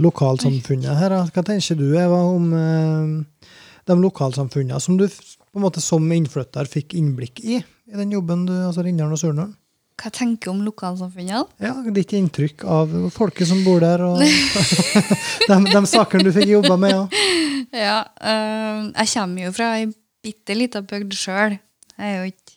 lokalsamfunnet 0.00 1.00
her, 1.00 1.16
da. 1.16 1.24
hva 1.32 1.44
tenker 1.48 1.80
du 1.80 1.88
Eva, 1.96 2.20
om 2.28 2.52
uh, 2.52 3.48
de 3.88 3.96
lokalsamfunnene 4.00 4.80
som 4.80 5.00
du 5.00 5.08
på 5.08 5.56
en 5.56 5.64
måte 5.64 5.80
som 5.80 6.04
innflytter 6.12 6.68
fikk 6.68 6.96
innblikk 7.00 7.40
i 7.40 7.62
i 7.86 7.94
den 7.94 8.12
jobben 8.12 8.44
du, 8.48 8.52
altså 8.66 8.84
Rindalen 8.84 9.14
og 9.16 9.20
Surnadal? 9.20 9.52
Hva 9.96 10.10
jeg 10.10 10.16
tenker 10.18 10.52
om 10.52 10.58
lokalsamfunnene? 10.60 11.46
Ja, 11.62 11.72
ditt 11.96 12.12
inntrykk 12.12 12.66
av 12.68 12.92
folket 13.14 13.48
som 13.48 13.62
bor 13.64 13.80
der, 13.80 14.02
og 14.04 14.20
de, 15.48 15.56
de 15.72 15.82
sakene 15.88 16.26
du 16.26 16.34
fikk 16.36 16.52
jobba 16.58 16.76
med. 16.80 16.96
Ja. 16.96 17.06
Ja, 17.76 18.04
øh, 18.22 18.92
jeg 18.94 19.08
kommer 19.12 19.42
jo 19.42 19.52
fra 19.52 19.72
ei 19.76 19.88
bitte 20.24 20.54
lita 20.56 20.80
bygd 20.80 21.16
sjøl. 21.18 21.56
Jeg 21.96 22.12
er 22.12 22.20
jo 22.20 22.30
ikke 22.30 22.54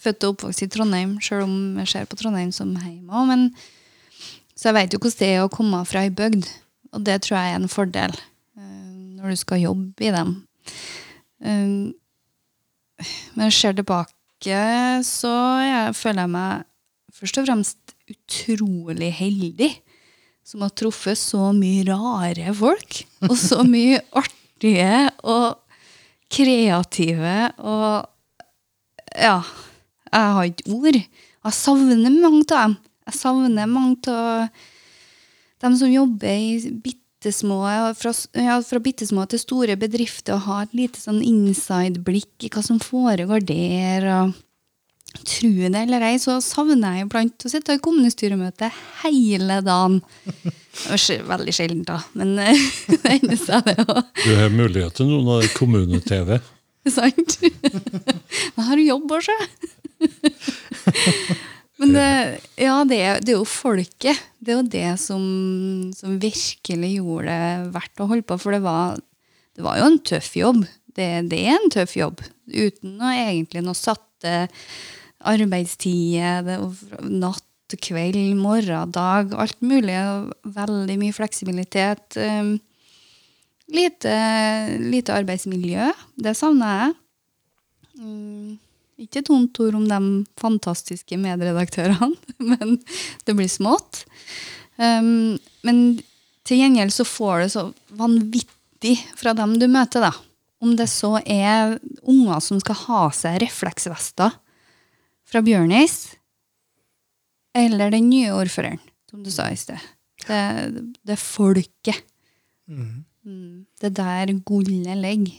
født 0.00 0.24
og 0.24 0.34
oppvokst 0.34 0.64
i 0.64 0.68
Trondheim, 0.72 1.14
sjøl 1.22 1.44
om 1.44 1.54
jeg 1.80 1.92
ser 1.92 2.08
på 2.08 2.18
Trondheim 2.18 2.52
som 2.52 2.72
hjemme 2.76 3.22
òg. 3.22 3.46
Så 4.56 4.68
jeg 4.68 4.76
vet 4.76 4.94
jo 4.94 5.00
hvordan 5.00 5.20
det 5.20 5.30
er 5.34 5.44
å 5.44 5.52
komme 5.52 5.80
fra 5.88 6.04
ei 6.04 6.12
bygd, 6.12 6.48
og 6.92 7.04
det 7.06 7.20
tror 7.24 7.38
jeg 7.38 7.54
er 7.54 7.60
en 7.60 7.72
fordel 7.72 8.16
øh, 8.16 9.20
når 9.20 9.32
du 9.32 9.40
skal 9.40 9.62
jobbe 9.62 10.04
i 10.04 10.12
dem. 10.14 10.34
Um, 11.40 11.92
men 13.34 13.54
ser 13.54 13.72
tilbake, 13.72 14.58
så 15.06 15.32
jeg, 15.64 15.94
føler 15.96 16.26
jeg 16.26 16.32
meg 16.34 16.66
først 17.20 17.40
og 17.40 17.46
fremst 17.46 17.94
utrolig 18.10 19.12
heldig 19.14 19.70
som 20.46 20.64
har 20.64 20.72
truffet 20.74 21.18
så 21.18 21.50
mye 21.54 21.84
rare 21.86 22.54
folk, 22.56 23.02
og 23.28 23.36
så 23.38 23.62
mye 23.74 24.00
artige 24.18 25.10
og 25.22 25.60
kreative 26.30 27.52
og 27.58 28.06
Ja, 29.10 29.40
jeg 30.06 30.34
har 30.36 30.46
ikke 30.46 30.70
ord. 30.70 30.96
Jeg 30.96 31.54
savner 31.56 32.12
mange 32.14 32.44
av 32.54 32.60
dem. 32.60 32.76
Jeg 33.08 33.16
savner 33.18 33.66
mange 33.66 34.12
av 34.12 34.60
dem 35.64 35.74
som 35.80 35.90
jobber 35.90 36.30
i 36.30 36.70
bittesmå 36.84 37.58
fra, 37.98 38.12
ja, 38.38 38.60
fra 38.62 38.80
bittesmå 38.84 39.24
til 39.32 39.42
store 39.42 39.74
bedrifter 39.80 40.36
og 40.36 40.46
har 40.46 40.68
et 40.68 40.76
lite 40.78 41.02
sånn 41.02 41.18
inside-blikk 41.26 42.46
i 42.46 42.52
hva 42.54 42.62
som 42.62 42.78
foregår 42.78 43.42
der. 43.50 44.06
og 44.14 44.38
Tro 45.10 45.50
det 45.50 45.74
eller 45.74 46.04
ei, 46.06 46.18
så 46.22 46.36
savner 46.44 47.00
jeg 47.00 47.08
iblant 47.08 47.44
å 47.44 47.50
sitte 47.50 47.74
i 47.74 47.82
kommunestyremøte 47.82 48.70
hele 49.02 49.58
dagen. 49.66 49.98
Veldig 51.26 51.54
sjeldent, 51.54 51.88
da, 51.88 51.98
men 52.18 52.38
eh, 52.38 52.64
det 52.92 53.16
hender 53.16 53.40
seg, 53.40 53.66
det 53.66 53.76
òg. 53.84 54.00
Du 54.22 54.30
har 54.38 54.54
mulighet 54.54 54.96
til 55.00 55.10
noen 55.10 55.32
av 55.34 55.46
kommune-TV. 55.58 56.38
Sant? 56.96 57.40
Jeg 58.56 58.66
har 58.70 58.82
jobb 58.86 59.16
òg, 59.16 59.26
sjø? 59.26 59.38
Men 61.80 61.94
det, 61.96 62.08
ja, 62.60 62.76
det, 62.84 63.00
det 63.24 63.32
er 63.32 63.38
jo 63.38 63.46
folket. 63.48 64.18
Det 64.38 64.52
er 64.52 64.58
jo 64.58 64.70
det 64.72 64.88
som, 65.00 65.22
som 65.96 66.18
virkelig 66.20 66.90
gjorde 66.98 67.32
det 67.32 67.70
verdt 67.72 68.02
å 68.04 68.08
holde 68.10 68.26
på. 68.28 68.36
For 68.40 68.52
det 68.52 68.60
var, 68.64 69.00
det 69.56 69.64
var 69.64 69.80
jo 69.80 69.86
en 69.88 70.00
tøff 70.04 70.34
jobb. 70.36 70.66
Det, 70.92 71.08
det 71.32 71.40
er 71.40 71.56
en 71.56 71.72
tøff 71.72 71.96
jobb. 71.96 72.20
Uten 72.52 72.98
noe, 73.00 73.14
egentlig 73.16 73.64
noe 73.64 73.78
satte 73.78 74.34
var 75.20 77.04
natt, 77.06 77.46
kveld, 77.70 78.34
morgen, 78.34 78.90
dag, 78.90 79.34
alt 79.38 79.60
mulig. 79.62 79.94
Veldig 80.42 80.96
mye 80.98 81.14
fleksibilitet. 81.14 82.18
Um, 82.18 82.56
Lite, 83.70 84.12
lite 84.82 85.14
arbeidsmiljø. 85.14 85.90
Det 86.18 86.34
savner 86.34 86.72
jeg. 86.74 86.94
Mm, 88.00 88.56
ikke 89.04 89.20
et 89.22 89.30
vondt 89.30 89.60
ord 89.62 89.76
om 89.78 89.86
de 89.88 90.00
fantastiske 90.40 91.18
medredaktørene, 91.20 92.16
men 92.50 92.80
det 93.26 93.36
blir 93.38 93.50
smått. 93.50 94.04
Um, 94.80 95.38
men 95.66 95.84
til 96.48 96.62
gjengjeld 96.64 96.94
så 96.96 97.06
får 97.06 97.44
du 97.44 97.54
så 97.54 97.64
vanvittig 98.00 98.96
fra 99.18 99.36
dem 99.38 99.58
du 99.60 99.68
møter, 99.70 100.08
da. 100.08 100.12
Om 100.60 100.74
det 100.76 100.90
så 100.92 101.14
er 101.22 101.78
unger 102.02 102.42
som 102.44 102.58
skal 102.60 102.78
ha 102.88 103.04
seg 103.16 103.38
refleksvester 103.44 104.34
fra 105.30 105.42
Bjørnis, 105.46 105.98
eller 107.56 107.92
den 107.94 108.08
nye 108.10 108.32
ordføreren, 108.34 108.80
som 109.10 109.22
du 109.24 109.30
sa 109.34 109.48
i 109.50 109.58
sted. 109.58 109.78
Det, 110.26 110.40
det 111.06 111.14
er 111.16 111.22
folket. 111.22 112.02
Mm. 112.70 113.66
Det 113.80 113.92
der 113.96 114.32
gullet 114.46 114.98
ligger. 114.98 115.38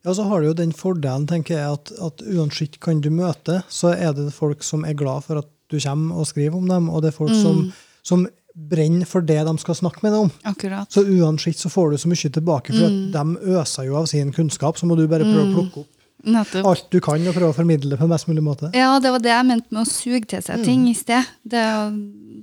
Ja, 0.00 0.14
så 0.16 0.24
har 0.24 0.40
du 0.40 0.48
jo 0.48 0.56
den 0.56 0.72
fordelen, 0.72 1.26
tenker 1.28 1.58
jeg, 1.58 1.76
at, 1.76 1.90
at 2.00 2.22
uansett 2.24 2.78
kan 2.80 3.02
du 3.04 3.10
møte, 3.12 3.60
så 3.68 3.92
er 3.92 4.14
det 4.16 4.30
folk 4.32 4.64
som 4.64 4.86
er 4.88 4.96
glad 4.96 5.26
for 5.26 5.42
at 5.42 5.48
du 5.70 5.76
kommer 5.78 6.22
og 6.22 6.28
skriver 6.30 6.56
om 6.56 6.68
dem, 6.70 6.88
og 6.88 7.02
det 7.04 7.10
er 7.10 7.18
folk 7.18 7.34
som, 7.36 7.66
som 8.06 8.24
brenner 8.70 9.06
for 9.06 9.24
det 9.24 9.38
de 9.46 9.52
skal 9.60 9.76
snakke 9.76 10.02
med 10.02 10.14
deg 10.14 10.24
om. 10.24 10.32
Akkurat. 10.48 10.90
Så 10.90 11.04
uansett 11.04 11.60
så 11.60 11.70
får 11.70 11.92
du 11.92 12.00
så 12.00 12.10
mye 12.10 12.32
tilbake, 12.32 12.74
for 12.74 12.88
at 12.88 12.98
de 13.14 13.56
øser 13.58 13.90
jo 13.90 13.98
av 14.00 14.08
sin 14.10 14.32
kunnskap, 14.34 14.80
så 14.80 14.88
må 14.88 14.96
du 14.98 15.04
bare 15.10 15.28
prøve 15.28 15.46
å 15.46 15.54
plukke 15.58 15.84
opp 15.84 15.99
Nettopp. 16.20 16.66
alt 16.68 16.88
du 16.92 16.98
kan 17.00 17.22
og 17.28 17.36
prøve 17.36 17.54
å 17.54 17.56
formidle 17.56 17.94
det 17.94 18.00
på 18.00 18.08
best 18.10 18.28
mulig 18.28 18.42
måte. 18.44 18.72
Ja, 18.76 18.98
det 19.00 19.12
var 19.14 19.22
det 19.24 19.32
jeg 19.32 19.46
mente 19.48 19.72
med 19.72 19.84
å 19.86 19.88
suge 19.88 20.26
til 20.28 20.42
seg 20.44 20.64
ting 20.66 20.88
i 20.90 20.96
sted. 20.98 21.30
Det 21.48 21.64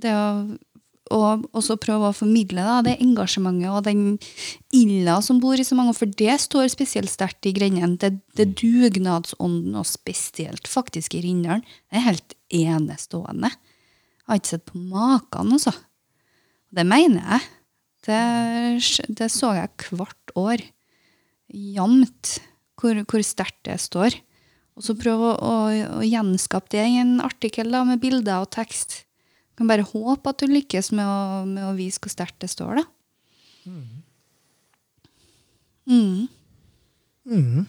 det 0.02 0.14
å 0.14 0.24
og 1.14 1.46
også 1.56 1.78
prøve 1.80 2.10
å 2.10 2.16
formidle 2.16 2.64
da, 2.64 2.78
det 2.84 2.98
engasjementet 3.00 3.70
og 3.72 3.84
den 3.86 4.02
ilda 4.76 5.18
som 5.24 5.40
bor 5.42 5.56
i 5.56 5.64
så 5.66 5.76
mange, 5.78 5.94
for 5.96 6.10
det 6.20 6.34
står 6.42 6.68
spesielt 6.72 7.08
sterkt 7.08 7.48
i 7.48 7.54
Grennen. 7.56 7.96
Det, 8.00 8.10
det 8.36 8.50
dugnadsånden, 8.60 9.76
og 9.78 9.88
spesielt 9.88 10.68
faktisk 10.68 11.16
i 11.16 11.22
Rindalen, 11.24 11.64
det 11.88 12.00
er 12.00 12.08
helt 12.10 12.36
enestående. 12.54 13.52
Jeg 13.52 14.28
har 14.28 14.42
ikke 14.42 14.52
sett 14.52 14.66
på 14.68 14.82
maken, 14.82 15.54
altså. 15.56 15.72
Det 16.76 16.84
mener 16.84 17.24
jeg. 17.24 17.48
Det, 18.04 18.20
det 19.16 19.30
så 19.32 19.54
jeg 19.56 19.72
hvert 19.96 20.36
år. 20.36 20.64
Jamt 21.48 22.36
hvor, 22.78 23.02
hvor 23.10 23.24
sterkt 23.26 23.60
det 23.68 23.78
står. 23.82 24.16
Og 24.78 24.86
så 24.86 24.94
prøve 24.98 25.32
å, 25.32 25.36
å, 25.42 25.54
å 25.98 26.06
gjenskape 26.06 26.70
det 26.76 26.84
i 26.86 27.00
en 27.02 27.16
artikkel 27.24 27.72
da, 27.74 27.82
med 27.86 28.02
bilder 28.02 28.44
og 28.44 28.52
tekst. 28.54 29.02
Kan 29.58 29.70
bare 29.70 29.86
håpe 29.86 30.30
at 30.30 30.38
du 30.38 30.46
lykkes 30.50 30.92
med 30.94 31.06
å, 31.06 31.42
med 31.48 31.64
å 31.66 31.74
vise 31.78 31.98
hvor 32.02 32.14
sterkt 32.14 32.38
det 32.44 32.52
står, 32.52 32.78
da. 32.78 32.86
Mm. 35.88 37.66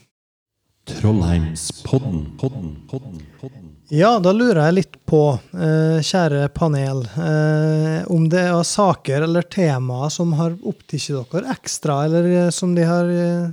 Trollheimspodden. 0.90 2.38
Podden, 2.38 2.76
podden, 2.90 3.20
podden. 3.40 3.76
Ja, 3.90 4.20
da 4.22 4.32
lurer 4.36 4.68
jeg 4.68 4.76
litt 4.78 4.98
på, 5.10 5.40
eh, 5.58 5.98
kjære 6.06 6.50
panel, 6.54 7.04
eh, 7.18 8.06
om 8.12 8.28
det 8.30 8.44
er 8.52 8.64
saker 8.64 9.26
eller 9.26 9.42
temaer 9.42 10.12
som 10.14 10.34
har 10.38 10.54
opptatt 10.62 11.32
dere 11.32 11.56
ekstra, 11.56 12.04
eller 12.06 12.30
eh, 12.46 12.50
som 12.54 12.76
de 12.76 12.86
har, 12.86 13.10
eh, 13.10 13.50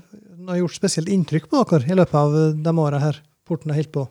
har 0.51 0.59
gjort 0.63 0.79
spesielt 0.79 1.11
inntrykk 1.13 1.47
på 1.51 1.57
dere 1.71 1.93
i 1.93 1.99
løpet 1.99 2.19
av 2.21 2.31
eh, 2.37 2.55
de 2.67 2.73
åra 2.83 2.99
her 3.03 3.17
porten 3.47 3.71
har 3.73 3.79
holdt 3.81 3.95
på. 3.95 4.05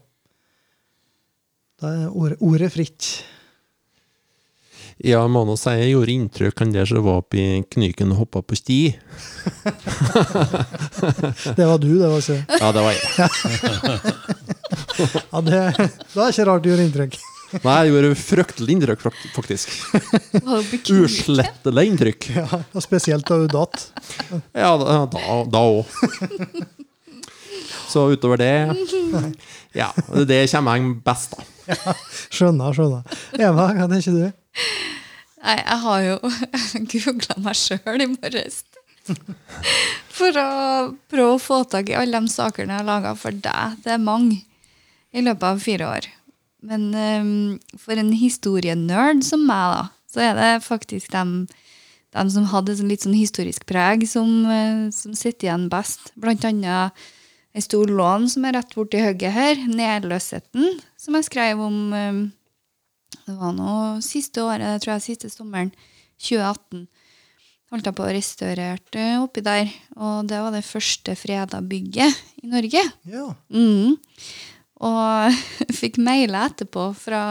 Da 1.81 1.85
er 1.91 2.11
ordet, 2.11 2.37
ordet 2.39 2.71
fritt. 2.73 3.03
Ja, 5.03 5.19
jeg 5.25 5.31
må 5.33 5.41
nå 5.43 5.57
si 5.59 5.71
jeg 5.75 5.89
gjorde 5.91 6.13
inntrykk 6.13 6.61
han 6.63 6.71
der 6.71 6.85
som 6.87 7.03
var 7.03 7.17
oppi 7.19 7.41
i 7.43 7.59
Knyken 7.67 8.13
og 8.15 8.19
hoppa 8.23 8.39
på 8.47 8.55
sti. 8.55 8.95
Det 11.57 11.65
var 11.67 11.75
du, 11.83 11.99
det 11.99 12.07
var 12.07 12.19
ikke 12.21 12.39
Ja, 12.61 12.67
det 12.71 12.81
var 12.85 12.91
jeg. 12.95 13.03
ja, 15.33 15.39
det, 15.43 15.51
Da 15.51 15.59
er 15.83 16.23
det 16.23 16.31
ikke 16.31 16.47
rart 16.47 16.63
du 16.63 16.69
gjør 16.71 16.79
inntrykk. 16.85 17.19
Nei, 17.63 17.75
jeg 17.85 17.91
gjorde 17.93 18.15
fryktelig 18.19 18.73
inntrykk, 18.75 19.03
faktisk. 19.35 19.71
Uslettelig 20.91 21.85
inntrykk. 21.91 22.27
Ja, 22.35 22.47
og 22.75 22.83
Spesielt 22.83 23.27
da 23.29 23.37
du 23.41 23.47
datt. 23.51 23.85
Ja, 24.55 24.73
da- 24.77 25.61
òg. 25.61 25.85
Så 27.89 28.07
utover 28.11 28.37
det 28.41 28.51
Ja, 29.75 29.91
det 30.27 30.41
kommer 30.51 30.77
jeg 30.79 30.95
best, 31.05 31.35
da. 31.35 31.93
Skjønner, 32.33 32.73
skjønner. 32.75 33.03
Eva, 33.39 33.69
hva 33.73 33.87
tenker 33.91 34.15
du? 34.15 34.25
Nei, 35.45 35.55
jeg 35.61 35.79
har 35.85 36.01
jo 36.05 36.15
googla 36.91 37.37
meg 37.45 37.57
sjøl 37.59 38.01
i 38.03 38.09
morges. 38.09 38.63
For 40.15 40.33
å 40.41 40.49
prøve 41.11 41.35
å 41.35 41.41
få 41.41 41.59
tak 41.69 41.91
i 41.91 41.97
alle 41.99 42.21
de 42.23 42.31
sakene 42.33 42.73
jeg 42.73 42.81
har 42.81 42.87
laga 42.87 43.11
for 43.19 43.35
deg. 43.35 43.75
Det 43.85 43.93
er 43.95 44.01
mange 44.01 44.41
i 45.15 45.21
løpet 45.23 45.45
av 45.51 45.61
fire 45.63 45.89
år. 45.99 46.07
Men 46.65 46.87
um, 46.93 47.33
for 47.79 47.99
en 47.99 48.11
historienerd 48.15 49.23
som 49.25 49.43
meg, 49.45 49.75
da, 49.75 49.83
så 50.09 50.23
er 50.25 50.39
det 50.39 50.65
faktisk 50.65 51.11
dem, 51.13 51.35
dem 52.15 52.31
som 52.33 52.47
hadde 52.49 52.77
sånn 52.79 52.89
litt 52.89 53.05
sånn 53.05 53.17
historisk 53.17 53.67
preg, 53.69 54.07
som, 54.09 54.31
uh, 54.49 54.87
som 54.95 55.13
sitter 55.17 55.49
igjen 55.49 55.69
best. 55.73 56.09
Blant 56.17 56.47
annet 56.47 57.05
en 57.55 57.63
stor 57.63 57.87
lån 57.87 58.25
som 58.33 58.47
er 58.47 58.57
rett 58.57 58.73
borti 58.75 58.99
hugget 58.99 59.31
her, 59.31 59.61
Nedløsheten, 59.69 60.81
som 60.99 61.15
jeg 61.15 61.29
skrev 61.29 61.61
om 61.63 61.77
um, 61.93 62.25
det 63.25 63.35
var 63.39 63.53
nå 63.55 63.75
siste 64.05 64.43
året, 64.43 64.81
tror 64.83 64.95
jeg 64.95 65.05
siste 65.07 65.31
sommeren, 65.31 65.71
2018. 66.21 66.85
Holdt 67.73 67.87
jeg 67.89 67.97
på 67.97 68.05
å 68.05 68.11
restaurere 68.13 69.05
oppi 69.23 69.41
der. 69.45 69.71
Og 69.97 70.27
det 70.29 70.41
var 70.43 70.53
det 70.53 70.65
første 70.67 71.15
freda 71.17 71.61
bygget 71.65 72.19
i 72.43 72.51
Norge. 72.51 72.83
Ja. 73.09 73.25
Mm. 73.49 73.95
Og 74.83 75.39
fikk 75.79 75.99
mailer 76.03 76.49
etterpå 76.49 76.89
fra, 76.97 77.23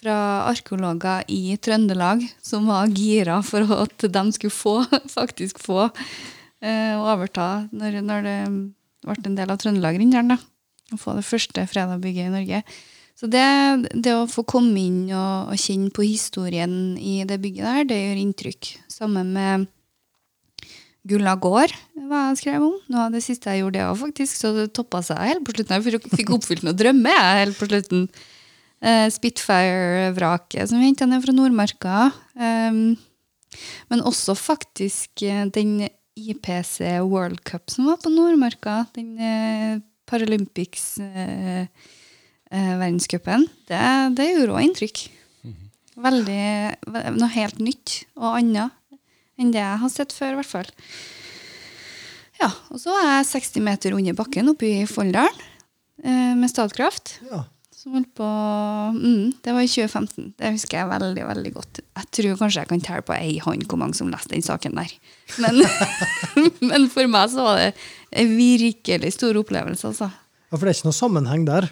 fra 0.00 0.18
arkeologer 0.48 1.26
i 1.28 1.56
Trøndelag 1.60 2.24
som 2.44 2.68
var 2.70 2.92
gira 2.94 3.40
for 3.44 3.68
at 3.76 4.08
de 4.08 4.24
skulle 4.36 4.54
få, 4.54 4.76
faktisk 5.18 5.60
få 5.62 5.88
eh, 6.62 6.94
å 6.96 7.04
overta 7.14 7.68
når, 7.72 8.00
når 8.04 8.28
det 8.28 8.38
ble 9.04 9.18
en 9.24 9.40
del 9.40 9.52
av 9.52 9.60
Trøndelag-Rindalen. 9.62 10.46
Å 10.88 10.96
få 10.96 11.18
det 11.18 11.26
første 11.28 11.66
Fredag-bygget 11.68 12.30
i 12.30 12.32
Norge. 12.32 12.62
Så 13.18 13.26
det, 13.28 13.44
det 13.92 14.14
å 14.14 14.28
få 14.30 14.44
komme 14.48 14.78
inn 14.78 15.08
og, 15.10 15.50
og 15.50 15.58
kjenne 15.58 15.90
på 15.92 16.06
historien 16.06 16.94
i 16.96 17.24
det 17.28 17.40
bygget 17.42 17.66
der, 17.66 17.88
det 17.90 17.98
gjør 17.98 18.20
inntrykk. 18.22 18.70
Sammen 18.88 19.34
med 19.34 19.66
Gulla 21.06 21.36
gård, 21.38 21.72
var 22.08 22.30
jeg 22.30 22.40
skrev 22.40 22.64
om. 22.64 22.74
Noe 22.90 23.04
av 23.06 23.14
det 23.14 23.22
siste 23.24 23.52
jeg 23.52 23.62
gjorde, 23.62 23.78
det 23.78 23.84
òg, 23.86 23.98
faktisk. 24.00 24.38
Så 24.40 24.50
det 24.56 24.66
toppa 24.76 25.00
seg 25.06 25.20
helt 25.30 25.44
på 25.46 25.54
slutten. 25.54 25.78
Jeg 25.78 26.00
fikk 26.18 26.32
oppfylt 26.34 26.64
noen 26.66 26.78
drømmer 26.78 27.14
jeg, 27.14 27.44
helt 27.44 27.60
på 27.60 27.68
slutten. 27.70 28.08
Uh, 28.78 29.06
Spitfire-vraket 29.10 30.70
som 30.70 30.78
vi 30.78 30.90
henta 30.90 31.06
ned 31.08 31.22
fra 31.24 31.34
Nordmarka. 31.34 32.08
Um, 32.38 32.98
men 33.88 34.04
også 34.04 34.34
faktisk 34.36 35.22
eh, 35.24 35.46
den 35.50 35.88
IPC 36.18 36.82
World 37.08 37.40
Cup 37.48 37.72
som 37.72 37.88
var 37.88 37.96
på 38.02 38.12
Nordmarka. 38.12 38.82
Den 38.98 39.14
uh, 39.16 39.80
Paralympics 40.08 40.98
uh, 41.00 41.64
verdenscupen. 42.50 43.46
Det, 43.70 43.80
det 44.18 44.28
gjorde 44.34 44.58
òg 44.58 44.66
inntrykk. 44.66 45.06
Veldig, 45.98 46.42
Noe 47.18 47.30
helt 47.34 47.58
nytt 47.64 48.02
og 48.20 48.36
annet 48.38 48.76
enn 49.38 49.52
det 49.54 49.62
jeg 49.62 49.82
har 49.82 49.92
sett 49.92 50.14
før, 50.14 50.34
i 50.34 50.40
hvert 50.40 50.52
fall. 50.52 50.72
Ja, 52.38 52.50
og 52.70 52.78
så 52.82 52.94
er 52.94 53.08
jeg 53.16 53.30
60 53.32 53.64
meter 53.66 53.94
under 53.98 54.18
bakken 54.18 54.50
oppe 54.52 54.68
i 54.68 54.82
Folldalen 54.86 55.46
eh, 56.04 56.34
med 56.38 56.50
Statkraft. 56.50 57.16
Ja. 57.26 57.44
Som 57.78 57.94
holdt 57.94 58.10
på 58.18 58.26
mm, 58.26 59.38
Det 59.42 59.52
var 59.54 59.62
i 59.62 59.70
2015. 59.70 60.32
Det 60.38 60.50
husker 60.56 60.80
jeg 60.80 60.90
veldig 60.90 61.26
veldig 61.28 61.52
godt. 61.54 61.80
Jeg 61.82 62.08
tror 62.18 62.38
kanskje 62.40 62.64
jeg 62.64 62.70
kan 62.72 62.82
telle 62.82 63.06
på 63.06 63.14
ei 63.14 63.36
hånd 63.42 63.66
hvor 63.70 63.78
mange 63.78 63.94
som 63.98 64.10
leste 64.10 64.34
den 64.34 64.42
saken 64.42 64.78
der. 64.78 64.94
Men, 65.42 65.62
men 66.70 66.88
for 66.90 67.10
meg 67.10 67.30
så 67.34 67.46
var 67.46 67.60
det 67.62 67.68
en 68.18 68.34
virkelig 68.38 69.12
stor 69.14 69.38
opplevelse, 69.38 69.92
altså. 69.92 70.10
ja, 70.10 70.54
for 70.56 70.64
det 70.64 70.72
er 70.72 70.78
ikke 70.78 70.90
noe 70.90 70.98
sammenheng 70.98 71.46
der. 71.46 71.68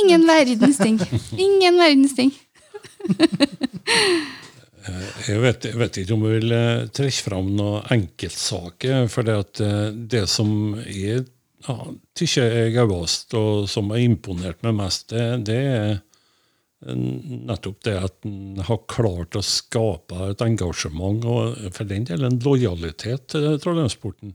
Ingen 0.00 0.24
verdens 0.28 0.78
ting. 0.80 1.00
Ingen 1.36 1.80
verdens 1.80 2.14
ting. 2.16 2.32
Jeg 5.28 5.40
vet, 5.42 5.66
jeg 5.68 5.78
vet 5.80 5.98
ikke 6.00 6.16
om 6.16 6.24
jeg 6.26 6.40
vil 6.40 6.54
eh, 6.56 6.86
trekke 6.96 7.24
fram 7.26 7.50
noen 7.56 7.90
enkeltsaker. 7.92 9.08
For 9.12 9.26
det, 9.26 9.36
at 9.44 9.62
eh, 9.64 9.88
det 10.14 10.24
som 10.32 10.52
jeg 10.86 11.26
ja, 11.66 11.76
tykker 12.16 12.56
er 12.62 12.70
gøyest, 12.74 13.34
og 13.36 13.66
som 13.70 13.92
har 13.92 14.04
imponert 14.04 14.62
meg 14.64 14.78
mest, 14.78 15.10
det, 15.12 15.24
det 15.48 15.58
er 15.60 15.90
eh, 15.92 17.06
nettopp 17.50 17.82
det 17.86 17.96
at 18.00 18.28
en 18.28 18.62
har 18.64 18.82
klart 18.88 19.36
å 19.36 19.44
skape 19.44 20.30
et 20.30 20.44
engasjement, 20.46 21.24
og 21.28 21.72
for 21.76 21.88
den 21.88 22.08
del 22.08 22.24
en 22.24 22.40
lojalitet 22.44 23.28
til 23.34 23.50
Trollheimsporten. 23.60 24.34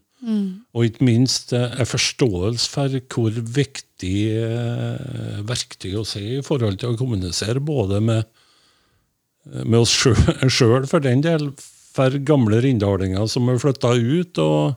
Og 0.74 0.88
ikke 0.88 1.06
minst 1.06 1.54
eh, 1.54 1.80
en 1.80 1.90
forståelse 1.90 2.70
for 2.72 2.98
hvor 3.14 3.36
viktig 3.58 4.16
eh, 4.34 5.42
verktøy 5.46 5.94
å 6.00 6.06
si 6.08 6.24
i 6.38 6.46
forhold 6.46 6.80
til 6.82 6.94
å 6.94 7.00
kommunisere 7.00 7.62
både 7.62 8.02
med 8.02 8.35
med 9.46 9.80
oss 9.82 9.94
sjøl, 9.94 10.88
for 10.90 11.04
den 11.04 11.22
del, 11.26 11.52
for 11.96 12.18
gamle 12.28 12.60
rindalinger 12.66 13.28
som 13.32 13.50
er 13.52 13.62
flytta 13.62 13.94
ut, 13.96 14.42
og 14.42 14.76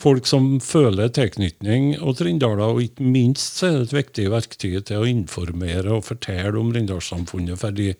folk 0.00 0.28
som 0.28 0.54
føler 0.64 1.12
tilknytning 1.12 1.92
til 1.98 2.26
Rindala. 2.26 2.70
Og 2.72 2.84
ikke 2.86 3.06
minst 3.06 3.60
er 3.66 3.76
det 3.76 3.90
et 3.90 3.96
viktig 3.98 4.28
verktøy 4.32 4.80
til 4.80 5.02
å 5.02 5.08
informere 5.08 5.98
og 5.98 6.06
fortelle 6.08 6.56
om 6.60 6.72
Rindalssamfunnet 6.74 7.60
for 7.60 7.76
de, 7.76 7.92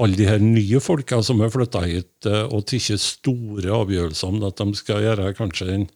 alle 0.00 0.18
de 0.18 0.28
her 0.28 0.42
nye 0.42 0.80
folka 0.82 1.20
som 1.26 1.42
er 1.42 1.52
flytta 1.52 1.82
hit 1.86 2.28
eh, 2.30 2.46
og 2.46 2.68
tatt 2.70 3.02
store 3.02 3.72
avgjørelser 3.74 4.30
om 4.30 4.44
at 4.46 4.62
de 4.62 4.78
skal 4.78 5.02
gjøre 5.04 5.34
kanskje 5.38 5.70
den 5.72 5.88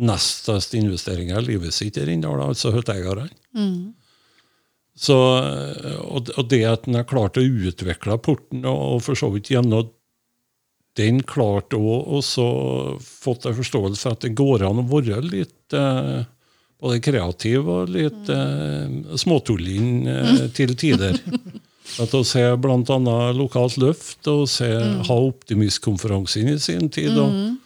nest 0.00 0.46
største 0.46 0.78
investeringa 0.80 1.36
i 1.36 1.50
livet 1.50 1.76
sitt 1.76 2.00
i 2.00 2.06
Rindala, 2.08 2.48
altså 2.48 2.72
hytteeierne. 2.72 3.28
Så, 4.92 5.16
og, 5.16 6.28
og 6.36 6.48
det 6.50 6.62
at 6.68 6.86
en 6.86 6.98
har 6.98 7.08
klart 7.08 7.38
å 7.40 7.44
utvikle 7.44 8.18
porten, 8.20 8.66
og, 8.68 8.80
og 8.96 9.04
for 9.06 9.18
så 9.18 9.30
vidt 9.32 9.50
gjennom 9.54 9.88
den 11.00 11.22
klart 11.24 11.72
òg 11.72 12.10
også 12.18 12.44
fått 13.00 13.46
en 13.48 13.56
forståelse 13.56 14.02
for 14.04 14.16
at 14.16 14.26
det 14.26 14.34
går 14.36 14.66
an 14.68 14.82
å 14.82 14.88
være 14.90 15.22
litt 15.24 15.76
eh, 15.76 16.24
både 16.82 17.00
kreativ 17.04 17.68
og 17.70 17.92
litt 17.94 18.30
eh, 18.32 19.16
småtullin 19.22 20.08
eh, 20.10 20.46
til 20.56 20.74
tider. 20.78 21.16
At 22.02 22.14
å 22.14 22.22
se 22.24 22.44
bl.a. 22.62 23.16
lokalt 23.36 23.76
løft, 23.82 24.22
og 24.30 24.46
se, 24.48 24.68
ha 25.08 25.16
optimistkonferansen 25.26 26.52
i 26.54 26.58
sin 26.62 26.88
tid. 26.94 27.18
Og, 27.18 27.56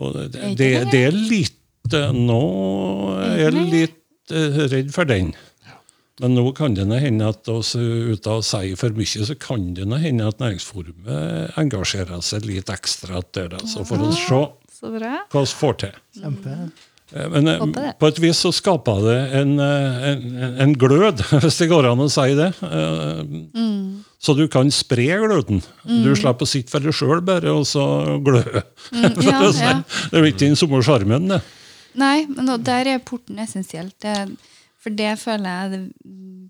og 0.00 0.18
det, 0.32 0.52
det, 0.56 0.70
det 0.92 1.02
er 1.08 1.16
litt 1.16 1.96
eh, 1.96 2.14
Nå 2.14 2.42
er 3.24 3.42
jeg 3.42 3.66
litt 3.72 4.32
eh, 4.34 4.62
redd 4.72 4.94
for 4.94 5.08
den. 5.08 5.34
Men 6.22 6.32
nå 6.32 6.46
kan 6.56 6.72
det 6.72 6.86
hende 7.02 7.28
at 7.28 7.48
oss, 7.52 7.74
uten 7.76 8.38
å 8.38 8.42
si 8.44 8.72
for 8.80 8.94
mye, 8.96 9.24
så 9.28 9.34
kan 9.36 9.74
det 9.76 9.84
hende 10.00 10.28
at 10.30 10.38
Næringsforumet 10.40 11.58
engasjerer 11.60 12.22
seg 12.24 12.46
litt 12.48 12.72
ekstra 12.72 13.20
der. 13.36 13.50
det. 13.52 13.64
Så 13.68 13.84
får 13.84 14.00
vi 14.00 14.12
se 14.16 14.38
hva 14.80 15.42
vi 15.42 15.50
får 15.60 15.76
til. 15.82 15.98
Kjempe. 16.16 16.56
Eh, 17.12 17.28
Men 17.30 17.48
eh, 17.52 17.60
det. 17.76 17.92
på 18.00 18.08
et 18.10 18.18
vis 18.18 18.40
så 18.42 18.50
skaper 18.54 19.04
det 19.04 19.18
en, 19.42 19.52
eh, 19.60 20.08
en, 20.14 20.56
en 20.64 20.72
glød, 20.74 21.20
hvis 21.44 21.60
det 21.60 21.68
går 21.70 21.90
an 21.92 22.02
å 22.02 22.08
si 22.10 22.32
det. 22.38 22.48
Mm. 22.64 24.02
Så 24.18 24.34
du 24.34 24.46
kan 24.50 24.72
spre 24.72 25.04
gløden. 25.20 25.60
Du 25.84 26.10
slipper 26.16 26.48
å 26.48 26.50
sitte 26.50 26.72
for 26.72 26.82
deg 26.82 26.96
sjøl 26.96 27.20
bare 27.28 27.52
og 27.52 27.68
så 27.68 27.84
glø. 28.24 28.42
Mm, 28.90 29.20
ja, 29.20 29.38
å 29.48 29.52
si. 29.52 29.62
ja. 29.62 29.76
Det 29.84 30.16
er 30.18 30.24
jo 30.24 30.32
ikke 30.32 30.44
den 30.48 30.58
samme 30.58 30.80
sjarmen, 30.82 31.28
det. 31.36 31.42
Nei, 31.96 32.24
men 32.28 32.48
der 32.64 32.88
er 32.96 33.04
porten 33.04 33.38
essensielt. 33.40 33.94
Det, 34.04 34.16
for 34.86 34.94
det 34.94 35.16
føler 35.18 35.50
jeg 35.74 35.86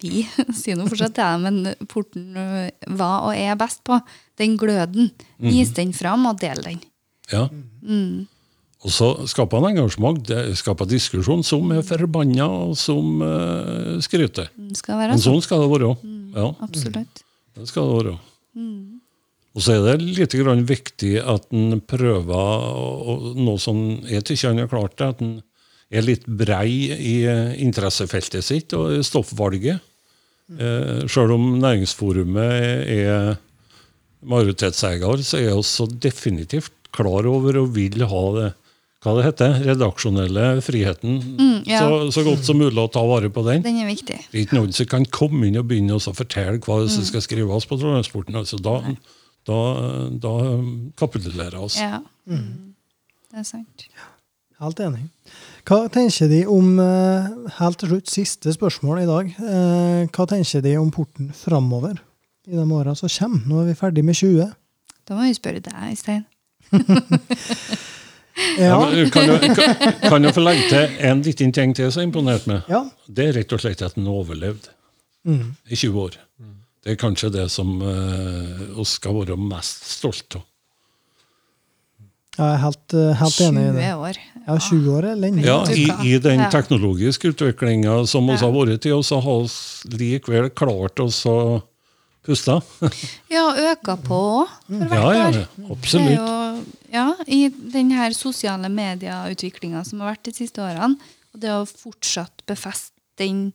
vi 0.02 0.22
sier 0.60 0.76
noe 0.76 0.90
fortsatt, 0.90 1.18
ja, 1.22 1.34
men 1.40 1.72
porten 1.88 2.36
ø, 2.36 2.68
var 2.98 3.30
og 3.30 3.32
er 3.36 3.56
best 3.58 3.80
på. 3.86 3.96
Den 4.36 4.58
gløden. 4.60 5.08
Vis 5.40 5.72
den 5.76 5.94
fram 5.96 6.26
og 6.28 6.40
del 6.42 6.60
den. 6.64 6.82
Ja. 7.32 7.46
Og 8.84 8.92
så 8.92 9.08
skaper 9.26 9.62
han 9.62 9.72
engasjement, 9.72 10.20
det 10.28 10.58
skaper 10.60 10.88
diskusjon, 10.90 11.40
som 11.46 11.72
er 11.74 11.80
forbanna, 11.86 12.44
og 12.68 12.76
som 12.78 13.24
uh, 13.24 13.96
skryter. 14.04 14.52
Skal 14.76 15.00
være 15.00 15.16
Men 15.16 15.22
sånn. 15.24 15.40
sånn 15.40 15.46
skal 15.48 15.64
det 15.64 15.72
være. 15.72 15.90
Ja, 16.36 16.50
Absolutt. 16.68 17.24
det 17.56 17.68
skal 17.72 17.88
det 17.88 17.96
være. 18.02 18.14
Og 19.56 19.64
så 19.64 19.72
er 19.72 19.96
det 19.96 20.04
litt 20.04 20.36
grann 20.36 20.66
viktig 20.68 21.14
at 21.24 21.48
en 21.56 21.80
prøver 21.80 23.32
noe 23.40 23.56
som 23.62 23.78
jeg 24.04 24.26
tykker 24.28 24.52
han 24.52 24.60
har 24.60 24.68
klart 24.68 25.00
at 25.00 25.24
en 25.24 25.38
er 25.90 26.06
litt 26.06 26.26
brei 26.26 26.90
i 26.92 27.16
eh, 27.28 27.54
interessefeltet 27.62 28.44
sitt 28.44 28.74
og 28.76 28.98
stoffvalget. 29.06 29.82
Eh, 30.58 31.06
Sjøl 31.10 31.34
om 31.36 31.48
Næringsforumet 31.62 32.86
er 32.90 33.36
majoritetseier, 34.26 35.22
så 35.22 35.38
er 35.38 35.50
vi 35.50 35.58
også 35.58 35.88
definitivt 36.02 36.72
klar 36.96 37.28
over 37.28 37.60
og 37.62 37.74
vil 37.76 38.06
ha 38.08 38.22
det 38.38 38.52
hva 39.04 39.12
det 39.14 39.26
heter, 39.28 39.52
redaksjonelle 39.68 40.46
friheten 40.64 41.20
ja. 41.68 41.78
så, 41.84 41.98
så 42.10 42.24
godt 42.26 42.42
som 42.48 42.58
mulig 42.58 42.80
å 42.80 42.88
ta 42.90 43.04
vare 43.06 43.28
på 43.30 43.44
den. 43.46 43.62
Den 43.62 43.78
er 43.84 43.86
viktig. 43.86 44.16
Det 44.32 44.40
er 44.40 44.46
ikke 44.46 44.58
noen 44.58 44.74
som 44.74 44.88
kan 44.90 45.06
komme 45.14 45.46
inn 45.46 45.60
og 45.60 45.68
begynne 45.70 45.94
å 45.94 46.02
fortelle 46.02 46.58
hva 46.64 46.80
som 46.90 47.06
skal 47.06 47.22
skrives 47.22 47.68
på 47.70 47.78
Trondheimsporten. 47.78 48.38
Altså, 48.40 48.58
da, 48.58 48.80
da, 49.46 49.60
da 50.24 50.34
kapitulerer 50.98 51.54
vi 51.54 51.68
oss. 51.68 51.78
Ja. 51.78 52.00
Det 52.26 53.44
er 53.44 53.46
sant. 53.46 53.86
Helt 54.62 54.78
enig. 54.80 55.02
Hva 55.68 55.82
tenker 55.92 56.30
de 56.30 56.38
om 56.48 56.78
eh, 56.80 57.26
Helt 57.58 57.78
til 57.82 57.90
slutt, 57.90 58.08
siste 58.08 58.52
spørsmål 58.54 59.02
i 59.02 59.08
dag. 59.08 59.32
Eh, 59.36 60.06
Hva 60.14 60.26
tenker 60.30 60.62
de 60.64 60.76
om 60.80 60.90
porten 60.94 61.28
framover 61.36 61.98
i 62.48 62.54
de 62.56 62.64
åra 62.72 62.94
som 62.96 63.10
kommer? 63.12 63.42
Nå 63.50 63.60
er 63.62 63.68
vi 63.72 63.74
ferdig 63.78 64.04
med 64.06 64.16
20. 64.16 64.46
Da 65.06 65.14
må 65.18 65.26
vi 65.28 65.34
spørre 65.36 65.60
deg, 65.66 65.96
Stein. 66.00 66.24
Ja, 68.58 68.66
Ja. 68.68 68.78
men 68.92 69.08
kan, 69.10 69.24
jeg, 69.32 69.54
kan, 69.56 69.92
kan 70.10 70.24
jeg 70.26 70.34
få 70.36 70.42
legge 70.44 70.66
til 70.68 70.96
en 71.08 71.22
liten 71.24 71.52
ting 71.56 71.70
til 71.76 71.88
som 71.92 72.02
imponerte 72.04 72.50
meg? 72.50 72.66
ja. 72.68 72.82
Det 73.08 73.24
er 73.30 73.36
rett 73.38 73.52
og 73.56 73.62
slett 73.62 73.82
at 73.82 73.94
den 73.96 74.08
overlevde 74.12 74.72
Mm. 75.26 75.56
i 75.66 75.74
20 75.74 75.96
år. 75.98 76.16
Det 76.84 76.92
er 76.92 76.98
kanskje 77.00 77.32
det 77.34 77.48
som 77.50 77.80
uh, 77.82 78.60
vi 78.76 78.84
skal 78.86 79.16
være 79.16 79.34
mest 79.40 79.88
stolt 79.96 80.36
av. 80.38 80.44
Jeg 82.36 82.44
er 82.52 82.58
helt, 82.60 82.94
eh, 82.94 83.14
helt 83.16 83.38
enig 83.46 83.62
i 83.62 83.70
20 83.70 83.78
det. 83.80 83.92
år. 83.96 84.18
Ja, 84.46 84.56
20 84.60 84.90
år 84.92 85.06
er 85.10 85.16
lenge. 85.16 85.44
Ja, 85.46 85.56
i, 85.72 85.86
I 86.12 86.18
den 86.22 86.42
teknologiske 86.52 87.32
utviklinga 87.32 87.94
som 88.06 88.26
vi 88.28 88.36
har 88.36 88.52
vært 88.52 88.84
i, 88.86 88.92
og 88.92 89.02
så 89.08 89.18
har 89.24 89.46
vi 89.88 90.10
likevel 90.12 90.50
klart 90.54 91.00
oss 91.00 91.22
å 91.26 91.62
puste. 92.26 92.58
Ja, 93.32 93.46
øka 93.72 93.96
på 94.04 94.18
òg, 94.42 94.52
for 94.68 94.84
hvert 94.90 95.00
Ja, 95.00 95.12
ja, 95.14 95.26
år. 95.30 95.38
ja, 95.40 95.66
absolutt. 95.72 96.16
jo, 96.18 96.64
ja, 96.92 97.06
I 97.26 97.40
den 97.72 97.90
her 97.96 98.10
sosiale 98.16 98.68
medieutviklinga 98.72 99.84
som 99.86 100.00
har 100.04 100.12
vært 100.14 100.28
de 100.28 100.36
siste 100.36 100.60
årene, 100.62 100.98
og 101.34 101.40
det 101.42 101.52
å 101.54 101.64
fortsatt 101.68 102.44
befeste 102.46 102.92
den, 103.18 103.52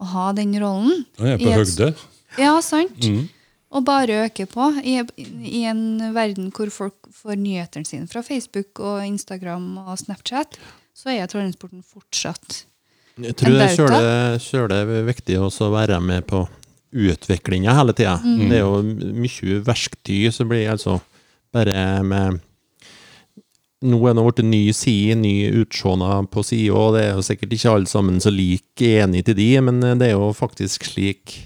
å 0.00 0.08
ha 0.14 0.30
den 0.34 0.52
rollen 0.58 1.04
Nå 1.18 1.26
er 1.28 1.36
jeg 1.36 1.44
på 1.46 1.52
høgde. 1.60 1.92
Ja, 2.40 2.56
sant. 2.64 2.98
Mm. 3.06 3.28
Og 3.70 3.84
bare 3.86 4.24
øker 4.26 4.48
på. 4.50 4.66
I, 4.82 4.98
I 5.46 5.62
en 5.70 6.14
verden 6.14 6.50
hvor 6.54 6.70
folk 6.74 7.10
får 7.14 7.38
nyhetene 7.38 7.86
sine 7.86 8.08
fra 8.10 8.22
Facebook 8.26 8.80
og 8.82 9.04
Instagram 9.06 9.76
og 9.84 9.98
Snapchat, 10.00 10.58
så 10.96 11.12
er 11.14 11.30
Trondheimsporten 11.30 11.84
fortsatt 11.86 12.64
Jeg 13.20 13.36
tror 13.36 13.54
det 13.54 14.00
er 14.00 14.40
kjøle 14.42 15.04
viktig 15.06 15.38
også 15.38 15.68
å 15.68 15.74
være 15.74 16.00
med 16.02 16.26
på 16.28 16.44
utviklinga 16.90 17.74
hele 17.78 17.94
tida. 17.94 18.18
Det 18.50 18.58
er 18.58 18.64
jo 18.64 18.82
mye 19.14 19.60
verktøy 19.66 20.30
som 20.34 20.48
blir 20.50 20.70
altså 20.72 20.98
bare 21.54 22.02
med 22.06 22.40
Nå 23.80 23.96
er 24.04 24.12
det 24.12 24.22
blitt 24.26 24.42
ny 24.44 24.64
side, 24.76 25.14
ny 25.16 25.48
utseende 25.62 26.26
på 26.28 26.42
sida, 26.44 26.74
og 26.76 26.98
det 26.98 27.04
er 27.06 27.14
jo 27.16 27.22
sikkert 27.24 27.54
ikke 27.56 27.70
alle 27.72 27.88
sammen 27.88 28.18
så 28.20 28.28
like 28.28 28.90
enig 29.00 29.22
til 29.24 29.38
de, 29.38 29.46
men 29.64 29.80
det 29.80 30.10
er 30.10 30.18
jo 30.18 30.34
faktisk 30.36 30.84
slik 30.84 31.38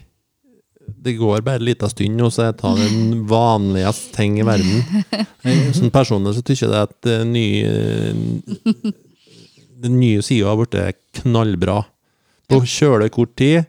Det 1.05 1.17
går 1.19 1.43
bare 1.45 1.61
en 1.61 1.67
liten 1.69 1.91
stund, 1.93 2.21
og 2.25 2.33
så 2.33 2.51
tar 2.57 2.79
jeg 2.81 2.91
den 2.93 3.25
vanligste 3.29 4.15
ting 4.17 4.39
i 4.41 4.47
verden. 4.47 4.83
Som 5.45 5.73
Sånn 5.79 5.93
personlig 5.95 6.35
så 6.37 6.43
tykker 6.45 6.67
jeg 6.67 6.73
det 6.73 6.83
at 6.87 6.95
det 7.05 7.19
nye 7.29 8.93
Den 9.85 9.99
nye 10.01 10.23
sida 10.25 10.49
har 10.49 10.57
blitt 10.61 11.01
knallbra. 11.21 11.83
På 12.49 12.61
kjøle 12.69 13.11
kort 13.13 13.35
tid. 13.41 13.65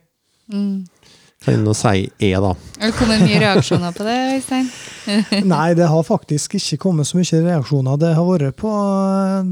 Kan 1.45 1.57
jeg 1.57 1.61
nå 1.61 1.73
si 1.77 2.05
E, 2.23 2.31
da. 2.41 2.53
Har 2.79 2.89
det 2.89 2.95
kommet 2.97 3.21
mye 3.25 3.39
reaksjoner 3.43 3.93
på 3.95 4.05
det, 4.07 4.15
Øystein? 4.37 4.69
Nei, 5.45 5.73
det 5.77 5.89
har 5.91 6.05
faktisk 6.07 6.55
ikke 6.57 6.79
kommet 6.87 7.09
så 7.09 7.19
mye 7.19 7.41
reaksjoner. 7.45 7.99
Det 8.01 8.13
har 8.17 8.25
vært 8.25 8.55
på 8.57 8.71
eh, 8.71 9.51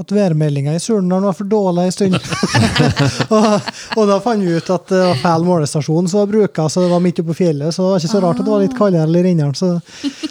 at 0.00 0.12
værmeldinga 0.14 0.74
i 0.74 0.80
Surnadal 0.80 1.26
var 1.28 1.36
for 1.36 1.48
dårlig 1.50 1.84
en 1.86 1.94
stund. 1.94 2.16
og, 3.36 3.70
og 3.98 4.08
da 4.08 4.18
fant 4.24 4.44
vi 4.44 4.56
ut 4.56 4.72
at 4.72 4.88
det 4.88 5.00
var 5.04 5.20
feil 5.20 5.46
målestasjon 5.46 6.08
som 6.08 6.22
var 6.22 6.30
bruka, 6.30 6.68
så 6.72 6.84
det 6.84 6.92
var 6.92 7.02
midt 7.04 7.20
oppe 7.20 7.34
på 7.34 7.40
fjellet. 7.42 7.74
Så 7.74 7.84
det 7.84 7.90
var 7.90 8.02
ikke 8.02 8.12
så 8.14 8.22
rart 8.24 8.40
at 8.40 8.48
det 8.48 8.54
var 8.54 8.64
litt 8.64 8.78
kaldere 8.78 9.20
i 9.20 9.24
Rindalen. 9.26 9.56
Så, 9.58 9.72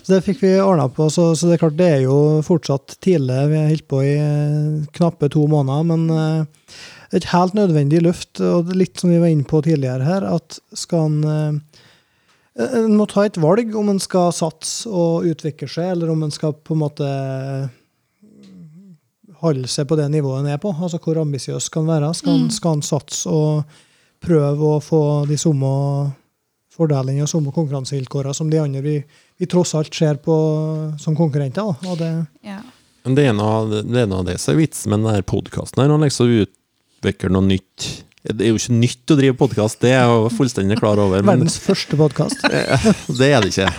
så 0.01 0.15
det 0.15 0.23
fikk 0.25 0.41
vi 0.45 0.55
ordna 0.63 0.89
på. 0.89 1.09
Så, 1.13 1.31
så 1.37 1.49
det 1.49 1.57
er 1.57 1.63
klart, 1.65 1.77
det 1.79 1.89
er 1.99 2.05
jo 2.07 2.17
fortsatt 2.45 2.97
tidlig. 3.05 3.41
Vi 3.51 3.59
har 3.59 3.69
holdt 3.69 3.89
på 3.91 4.01
i 4.05 4.15
eh, 4.17 4.87
knappe 4.97 5.29
to 5.33 5.45
måneder. 5.51 5.85
men 5.91 6.09
eh, 6.15 6.79
et 7.17 7.25
helt 7.31 7.55
nødvendig 7.57 8.03
løft, 8.05 8.37
og 8.45 8.69
litt 8.77 9.01
som 9.01 9.09
vi 9.09 9.17
var 9.21 9.31
inne 9.33 9.47
på 9.49 9.63
tidligere 9.65 10.05
her, 10.05 10.25
at 10.29 10.59
skal 10.77 11.09
en 11.09 11.21
eh, 11.35 11.85
En 12.59 12.97
må 12.97 13.05
ta 13.07 13.23
et 13.23 13.37
valg 13.39 13.71
om 13.77 13.87
en 13.87 14.01
skal 14.03 14.33
satse 14.35 14.89
og 14.89 15.23
utvikle 15.29 15.69
seg, 15.69 15.93
eller 15.93 16.09
om 16.11 16.25
en 16.25 16.33
skal 16.33 16.51
på 16.51 16.73
en 16.75 16.81
måte 16.81 17.05
holde 19.43 19.69
seg 19.71 19.87
på 19.89 19.97
det 19.99 20.09
nivået 20.11 20.41
han 20.41 20.53
er 20.53 20.61
på. 20.61 20.73
Altså 20.75 20.99
hvor 21.03 21.21
ambisiøs 21.21 21.69
skal 21.69 21.85
han 21.85 21.93
være? 21.93 22.13
Skal 22.17 22.35
en, 22.35 22.49
skal 22.53 22.77
han 22.77 22.85
satse 22.85 23.29
og 23.31 23.77
prøve 24.23 24.73
å 24.75 24.81
få 24.83 25.03
de 25.29 25.37
samme 25.39 25.69
fordelene 26.79 27.25
og 27.25 27.31
samme 27.31 27.53
konkurransevilkårene 27.55 28.35
som 28.35 28.51
de 28.51 28.59
andre 28.61 28.83
vi, 28.83 28.97
vi 29.39 29.47
tross 29.51 29.75
alt 29.79 29.95
ser 29.95 30.19
på 30.23 30.35
som 31.01 31.17
konkurrenter? 31.17 31.63
Da. 31.63 31.91
Og 31.91 31.97
det, 32.01 32.11
Ja. 32.47 32.59
Det 33.09 33.23
er 33.25 33.33
noe 33.33 33.71
av 34.19 34.25
det, 34.27 34.35
som 34.41 34.53
er 34.53 34.59
vitsen 34.59 34.91
med 34.91 35.05
denne 35.07 35.23
podkasten. 35.25 35.81
Han 35.81 36.03
liksom 36.03 36.29
utvikler 36.43 37.31
noe 37.31 37.47
nytt. 37.47 37.87
Det 38.19 38.43
er 38.43 38.51
jo 38.51 38.59
ikke 38.59 38.75
nytt 38.75 39.13
å 39.13 39.15
drive 39.15 39.37
podkast, 39.39 39.79
det 39.79 39.93
er 39.93 40.01
jeg 40.03 40.09
jo 40.11 40.31
fullstendig 40.35 40.77
klar 40.81 40.99
over. 40.99 41.23
Men 41.23 41.39
verdens 41.39 41.55
første 41.63 41.95
podkast. 41.97 42.43
det 43.19 43.29
er 43.31 43.45
det 43.45 43.53
ikke. 43.53 43.69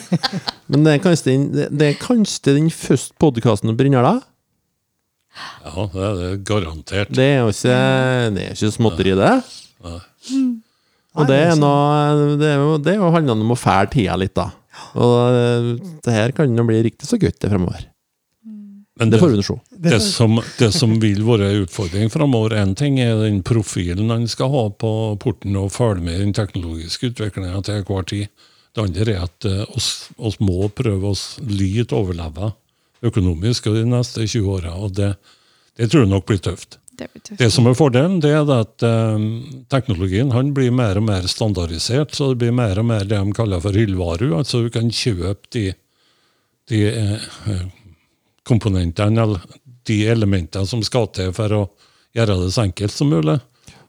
Men 0.74 0.84
det 0.84 0.96
er 0.96 1.04
kanskje 1.04 1.30
den, 1.30 1.46
det, 1.54 1.92
er 1.92 2.00
kanskje 2.02 2.56
den 2.58 2.66
første 2.74 3.14
podkasten 3.22 3.78
brenner 3.78 4.04
deg? 4.04 4.26
Ja, 5.64 5.84
det 5.92 6.06
er 6.06 6.16
det 6.22 6.30
garantert. 6.48 7.12
Det 7.14 7.26
er 7.26 7.38
jo 7.42 7.52
ikke, 7.52 7.76
det 8.34 8.46
er 8.46 8.56
ikke 8.56 8.72
småtteri, 8.74 9.14
det. 9.18 9.34
Nei. 9.84 9.98
Og 11.18 11.26
det 11.26 11.36
er 11.48 11.54
noe 11.58 12.36
Det 12.38 12.48
er 12.52 12.58
jo, 12.62 12.72
det 12.82 12.94
er 12.94 12.98
jo 13.00 13.12
handlende 13.14 13.46
om 13.46 13.54
å 13.54 13.58
fæle 13.58 13.90
tida 13.92 14.16
litt, 14.20 14.36
da. 14.38 14.50
Og 14.98 15.14
eh, 15.34 15.70
det 16.04 16.14
her 16.14 16.34
kan 16.36 16.52
jo 16.54 16.66
bli 16.68 16.82
riktig 16.86 17.08
så 17.08 17.18
godt 17.20 17.40
det 17.42 17.50
fremover. 17.50 17.88
Men 18.98 19.12
Det 19.12 19.20
det, 19.22 19.42
det, 19.78 20.00
som, 20.02 20.40
det 20.58 20.72
som 20.74 20.96
vil 20.98 21.20
være 21.22 21.52
en 21.52 21.60
utfordring 21.62 22.10
framover, 22.10 22.56
én 22.58 22.74
ting 22.74 22.98
er 22.98 23.14
den 23.20 23.44
profilen 23.46 24.10
han 24.10 24.24
skal 24.26 24.50
ha 24.50 24.64
på 24.74 24.90
porten 25.22 25.54
og 25.54 25.70
følge 25.70 26.02
med 26.02 26.16
i 26.16 26.24
den 26.24 26.34
teknologiske 26.34 27.12
utviklinga 27.12 27.62
til 27.62 27.84
hver 27.86 28.08
tid. 28.10 28.26
Det 28.74 28.82
andre 28.82 29.14
er 29.14 29.22
at 29.22 29.46
vi 29.46 29.54
oss, 29.78 30.08
oss 30.18 30.40
må 30.42 30.66
prøve 30.74 31.12
oss 31.14 31.22
litt 31.46 31.94
overleve 31.94 32.50
økonomisk 33.04 33.70
de 33.72 33.84
neste 33.88 34.26
20 34.26 34.52
åra. 34.58 34.74
Og 34.78 34.94
det, 34.98 35.14
det 35.78 35.90
tror 35.90 36.04
jeg 36.04 36.12
nok 36.12 36.26
blir 36.28 36.40
tøft. 36.42 36.78
Det 36.98 37.08
blir 37.12 37.22
tøft. 37.22 37.38
Det 37.40 37.50
som 37.54 37.68
er 37.70 37.76
fordelen, 37.78 38.18
det 38.24 38.32
er 38.34 38.52
at 38.54 38.86
um, 38.86 39.28
teknologien 39.70 40.32
han 40.34 40.52
blir 40.56 40.74
mer 40.74 40.98
og 41.00 41.06
mer 41.08 41.28
standardisert. 41.30 42.16
Så 42.16 42.32
det 42.32 42.42
blir 42.42 42.56
mer 42.56 42.80
og 42.80 42.88
mer 42.90 43.06
det 43.06 43.20
de 43.20 43.36
kaller 43.36 43.62
for 43.64 43.76
hyllvaru. 43.78 44.32
Altså 44.38 44.64
du 44.64 44.70
kan 44.74 44.90
kjøpe 44.90 45.52
de, 45.54 45.68
de 46.72 46.82
eh, 46.90 47.28
komponentene 48.48 49.22
eller 49.22 49.46
de 49.88 50.02
elementene 50.10 50.68
som 50.68 50.82
skal 50.84 51.08
til 51.16 51.30
for 51.36 51.54
å 51.54 51.62
gjøre 52.16 52.40
det 52.42 52.50
så 52.54 52.66
enkelt 52.66 52.92
som 52.92 53.12
mulig. 53.12 53.38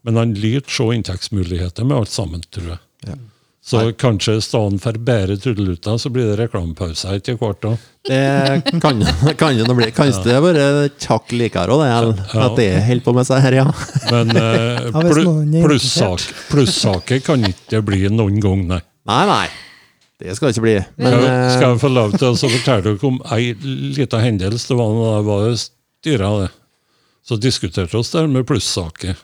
Men 0.08 0.20
han 0.20 0.38
lyter 0.38 0.72
se 0.72 0.86
inntektsmuligheter 0.96 1.88
med 1.88 1.98
alt 1.98 2.14
sammen, 2.14 2.44
tror 2.54 2.76
jeg. 2.76 2.82
Ja. 3.10 3.18
Så 3.62 3.82
kanskje 4.00 4.38
i 4.40 4.42
stedet 4.42 4.80
for 4.82 4.98
bare 5.06 5.36
trudelutter, 5.38 5.98
så 6.00 6.10
blir 6.10 6.30
det 6.32 6.38
reklamepause 6.40 7.12
etter 7.18 7.36
hvert 7.38 7.66
òg. 7.68 7.82
Det 8.08 8.80
kan 8.82 9.02
kan 9.38 9.58
nå 9.68 9.76
bli. 9.78 9.90
Kanskje 9.94 10.24
det 10.26 10.38
bare 10.42 10.68
et 10.88 11.08
hakk 11.12 11.34
likere 11.36 11.76
òg, 11.76 11.84
det. 11.84 12.24
Ja. 12.34 12.46
At 12.48 12.56
det 12.58 12.70
holder 12.88 13.04
på 13.06 13.14
med 13.20 13.28
seg 13.28 13.44
her, 13.44 13.58
ja. 13.60 13.66
Men 14.10 14.32
eh, 14.40 14.90
plussak- 15.68 16.30
plussaker 16.50 17.20
kan 17.26 17.44
ikke 17.52 17.84
bli 17.86 18.08
noen 18.10 18.40
gang, 18.42 18.64
nei. 18.72 18.80
Nei, 19.10 19.24
nei. 19.30 19.48
Det 20.20 20.34
skal 20.36 20.50
det 20.50 20.56
ikke 20.58 20.66
bli. 20.66 20.78
Men 21.00 21.14
eh, 21.20 21.50
skal 21.56 21.74
jeg 21.76 21.82
få 21.84 21.92
lov 21.94 22.16
til 22.18 22.28
å 22.32 22.36
fortelle 22.40 22.82
dere 22.90 23.08
om 23.12 23.20
ei 23.36 23.54
lita 23.96 24.20
hendelse? 24.24 24.72
Det 24.72 24.80
var 24.80 24.96
da 24.98 25.12
jeg 25.20 25.28
var 25.30 25.60
styra 25.62 26.32
det. 26.46 26.50
Så 27.30 27.38
diskuterte 27.40 28.00
oss 28.00 28.10
der 28.16 28.28
med 28.32 28.48
plussaker. 28.50 29.20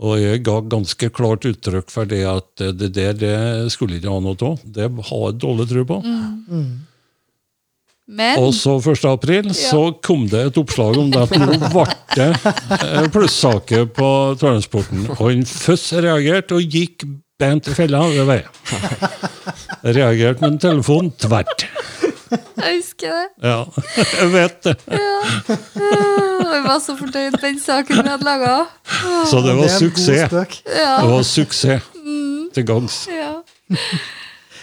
Og 0.00 0.16
jeg 0.16 0.40
ga 0.46 0.60
ganske 0.64 1.10
klart 1.12 1.44
uttrykk 1.44 1.90
for 1.92 2.08
det 2.08 2.22
at 2.28 2.62
det 2.80 2.92
der 2.96 3.18
det 3.20 3.72
skulle 3.74 3.98
ikke 3.98 4.12
ha 4.12 4.20
noe 4.24 4.38
av. 4.48 4.62
Det 4.64 4.88
har 4.88 5.26
jeg 5.26 5.40
dårlig 5.42 5.66
tro 5.68 5.84
på. 5.90 5.98
Men 8.10 8.40
Og 8.42 8.54
så 8.56 8.74
1. 8.80 9.04
april 9.06 9.52
så 9.54 9.82
kom 10.02 10.24
det 10.30 10.40
et 10.48 10.56
oppslag 10.58 10.96
om 10.98 11.12
det 11.12 11.20
at 11.28 11.34
nå 11.38 11.58
ble 11.70 11.84
det 12.16 12.30
eh, 12.34 13.04
plussaker 13.12 13.86
på 13.94 14.08
transporten. 14.40 15.04
Og 15.14 15.22
han 15.28 15.44
først 15.46 15.92
reagerte 16.02 16.58
og 16.58 16.74
gikk 16.74 17.06
bent 17.40 17.70
i 17.70 17.76
fella. 17.76 18.02
Det 18.10 18.26
var. 18.26 18.48
Jeg 19.84 19.94
Reagerte 20.00 20.42
med 20.42 20.56
en 20.56 20.58
telefon 20.64 21.12
tvert. 21.22 21.68
Jeg 22.30 22.76
husker 22.78 23.14
det. 23.16 23.26
Ja, 23.42 23.64
jeg 24.20 24.30
vet 24.34 24.62
det. 24.66 24.74
Jeg 26.50 26.62
var 26.66 26.78
så 26.82 26.94
fornøyd 26.98 27.34
med 27.36 27.42
den 27.44 27.58
saken 27.62 28.00
vi 28.02 28.08
hadde 28.12 28.26
laga. 28.26 28.54
Så 29.30 29.42
det 29.44 29.56
var 29.56 29.66
det 29.66 29.74
suksess. 29.76 30.32
Ja. 30.66 30.94
Det 31.02 31.10
var 31.12 31.26
suksess 31.26 31.90
til 32.54 32.66
gangs. 32.66 33.04
ja. 33.10 33.36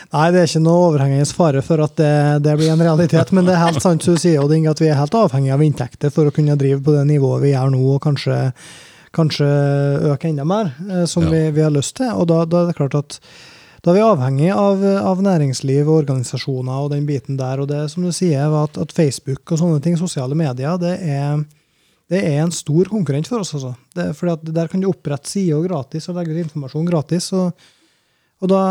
Nei, 0.07 0.29
det 0.31 0.39
er 0.39 0.45
ikke 0.47 0.61
noe 0.63 0.85
overhengende 0.87 1.25
fare 1.35 1.59
for 1.65 1.81
at 1.83 1.97
det, 1.99 2.11
det 2.45 2.53
blir 2.59 2.69
en 2.71 2.79
realitet, 2.79 3.31
men 3.35 3.43
det 3.47 3.57
er 3.57 3.63
helt 3.65 3.83
sant 3.83 4.05
du 4.07 4.13
sier, 4.15 4.39
Odding, 4.39 4.63
at 4.71 4.79
vi 4.79 4.87
er 4.87 4.95
helt 4.95 5.15
avhengig 5.19 5.51
av 5.51 5.63
inntekter 5.65 6.13
for 6.15 6.29
å 6.29 6.31
kunne 6.31 6.55
drive 6.59 6.79
på 6.85 6.93
det 6.95 7.01
nivået 7.09 7.43
vi 7.43 7.51
gjør 7.51 7.73
nå, 7.73 7.81
og 7.97 7.99
kanskje, 8.05 8.37
kanskje 9.17 9.49
øke 10.13 10.29
enda 10.31 10.45
mer, 10.47 10.71
eh, 10.87 11.03
som 11.11 11.27
Ja. 11.27 11.33
vi, 11.33 11.41
vi 11.57 11.65
har 11.65 11.75
lyst 11.75 11.97
til. 11.99 12.07
Og 12.15 12.23
da, 12.31 12.45
da 12.47 12.61
er 12.63 12.69
det 12.71 12.77
klart 12.79 12.95
at 12.95 13.19
da 13.87 13.93
er 13.93 13.95
vi 13.95 14.03
avhengig 14.03 14.47
av, 14.51 14.81
av 14.99 15.21
næringsliv 15.23 15.87
og 15.87 16.01
organisasjoner 16.01 16.81
og 16.83 16.89
den 16.91 17.05
biten 17.07 17.37
der. 17.39 17.61
Og 17.63 17.69
det 17.71 17.85
som 17.93 18.03
du 18.03 18.11
sier, 18.11 18.51
at, 18.59 18.75
at 18.75 18.91
Facebook 18.91 19.53
og 19.53 19.61
sånne 19.61 19.79
ting, 19.83 19.95
sosiale 19.95 20.35
medier, 20.35 20.75
det 20.81 20.97
er, 21.07 21.39
det 22.11 22.19
er 22.19 22.41
en 22.43 22.51
stor 22.51 22.91
konkurrent 22.91 23.31
for 23.31 23.45
oss. 23.45 23.53
Altså. 23.55 23.71
Det, 23.95 24.09
fordi 24.19 24.51
Der 24.51 24.67
kan 24.67 24.83
du 24.83 24.89
opprette 24.91 25.31
sider 25.31 25.63
gratis 25.69 26.09
og 26.11 26.19
legge 26.19 26.35
ut 26.35 26.43
informasjon 26.43 26.91
gratis. 26.91 27.31
og 27.37 27.55
og 28.37 28.51
da 28.51 28.61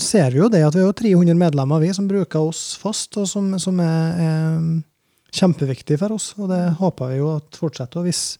ser 0.00 0.32
vi 0.32 0.40
jo 0.40 0.48
det 0.48 0.62
at 0.64 0.76
vi 0.76 0.80
har 0.80 0.94
300 0.96 1.36
medlemmer 1.36 1.82
vi 1.82 1.90
som 1.92 2.06
bruker 2.08 2.40
oss 2.40 2.78
fast, 2.80 3.18
og 3.20 3.26
som, 3.28 3.50
som 3.60 3.80
er, 3.84 4.22
er 4.24 5.34
kjempeviktig 5.36 5.98
for 6.00 6.16
oss. 6.16 6.30
Og 6.38 6.48
det 6.48 6.62
håper 6.78 7.12
vi 7.12 7.18
jo 7.18 7.34
at 7.34 7.58
fortsetter. 7.60 8.00
Og 8.00 8.08
hvis, 8.08 8.38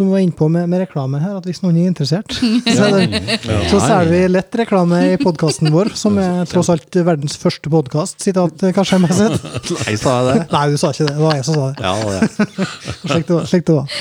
som 0.00 0.08
vi 0.08 0.14
var 0.16 0.22
inne 0.24 0.32
på 0.36 0.48
med, 0.48 0.64
med 0.72 0.80
reklame 0.86 1.20
her, 1.20 1.36
at 1.36 1.44
hvis 1.48 1.60
noen 1.60 1.76
er 1.76 1.90
interessert, 1.90 2.32
så, 2.78 2.88
er 2.88 3.06
det, 3.12 3.36
så 3.68 3.80
selger 3.84 4.10
vi 4.14 4.20
lett 4.32 4.56
reklame 4.62 5.00
i 5.12 5.18
podkasten 5.20 5.68
vår, 5.74 5.92
som 6.00 6.16
er 6.24 6.48
tross 6.48 6.70
alt 6.72 6.96
verdens 7.04 7.36
første 7.40 7.68
podkast. 7.72 8.16
Sitat 8.24 8.64
kanskje 8.76 8.96
jeg 8.96 9.04
må 9.04 9.10
si. 9.12 9.26
Nei, 9.84 9.96
sa 10.00 10.14
jeg 10.16 10.28
det? 10.30 10.36
Nei, 10.56 10.62
du 10.72 10.78
sa 10.80 10.92
ikke 10.94 11.06
det. 11.10 11.16
Det 11.18 11.24
var 11.26 11.36
jeg 11.36 11.46
som 11.50 11.58
sa 11.58 11.66
det. 11.68 11.84
Ja, 11.84 11.96
det. 12.16 12.68
Slik 13.04 13.28
det 13.28 13.36
var. 13.36 13.50
Slik 13.52 13.68
det 13.68 13.76
var. 13.76 13.98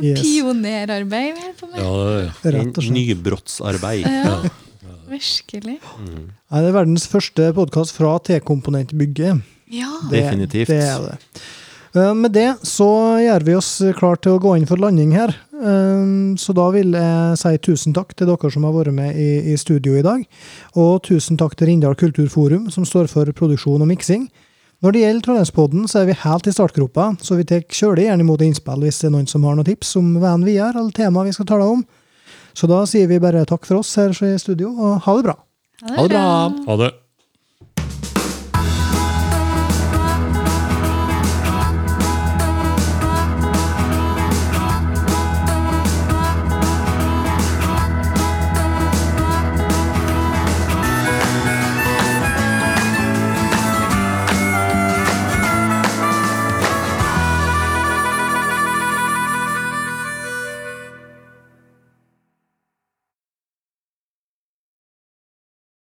Yes. 0.00 0.20
Pionerarbeid 0.24 1.30
vi 1.36 1.40
holder 1.44 1.56
på 1.60 1.70
med. 1.70 1.80
Ja, 1.84 2.50
Rett 2.56 2.74
og 2.80 2.82
slett. 2.82 2.94
Nybrottsarbeid. 2.98 4.06
Ja. 4.10 4.36
Virkelig. 5.10 5.78
Nei, 6.00 6.60
det 6.62 6.68
er 6.70 6.76
verdens 6.76 7.06
første 7.10 7.48
podkast 7.56 7.96
fra 7.96 8.14
T-komponentbygget. 8.26 9.42
Ja. 9.70 9.90
Det- 10.10 10.22
Definitivt. 10.24 10.70
Det 10.72 10.78
er 10.82 11.08
det. 11.10 11.42
Eh, 11.94 12.14
Med 12.14 12.32
det 12.32 12.48
så 12.66 12.86
gjør 13.18 13.44
vi 13.46 13.54
oss 13.58 13.70
klar 13.98 14.20
til 14.22 14.36
å 14.36 14.42
gå 14.42 14.56
inn 14.58 14.66
for 14.68 14.78
landing 14.78 15.14
her. 15.16 15.34
Eh, 15.60 16.36
Så 16.38 16.54
da 16.54 16.68
vil 16.70 16.92
jeg 16.92 17.38
si 17.40 17.56
tusen 17.58 17.94
takk 17.96 18.14
til 18.14 18.30
dere 18.30 18.50
som 18.50 18.64
har 18.64 18.72
vært 18.72 18.94
med 18.94 19.16
i, 19.16 19.52
i 19.52 19.56
studio 19.56 19.96
i 19.98 20.02
dag. 20.06 20.22
Og 20.76 21.02
tusen 21.02 21.36
takk 21.36 21.56
til 21.56 21.68
Rindal 21.68 21.96
Kulturforum, 21.98 22.70
som 22.70 22.84
står 22.84 23.08
for 23.08 23.26
produksjon 23.32 23.82
og 23.82 23.88
miksing. 23.90 24.28
Når 24.80 24.92
det 24.92 25.00
gjelder 25.02 25.24
Trondheimspodden, 25.26 25.88
så 25.90 26.00
er 26.00 26.06
vi 26.08 26.14
helt 26.22 26.46
i 26.48 26.52
startgropa, 26.56 27.10
så 27.20 27.36
vi 27.36 27.44
tar 27.44 27.66
kjølig 27.68 28.06
gjerne 28.06 28.24
imot 28.24 28.40
innspill 28.40 28.80
hvis 28.80 29.02
det 29.02 29.10
er 29.10 29.12
noen 29.12 29.28
som 29.28 29.44
har 29.44 29.58
noen 29.58 29.66
tips 29.68 29.90
om 30.00 30.14
veien 30.22 30.46
videre, 30.46 30.72
eller 30.80 30.94
tema 30.96 31.26
vi 31.26 31.34
skal 31.36 31.50
tale 31.50 31.66
om. 31.68 31.82
Så 32.56 32.66
da 32.70 32.78
sier 32.88 33.10
vi 33.10 33.18
bare 33.20 33.44
takk 33.44 33.66
for 33.68 33.82
oss 33.82 33.92
her 34.00 34.08
i 34.08 34.38
studio, 34.40 34.72
og 34.72 35.02
ha 35.04 35.16
det 35.18 35.26
bra. 35.28 35.36
Ha 35.84 36.06
det 36.06 36.14
bra! 36.14 36.24
Ha 36.64 36.76
det. 36.80 36.90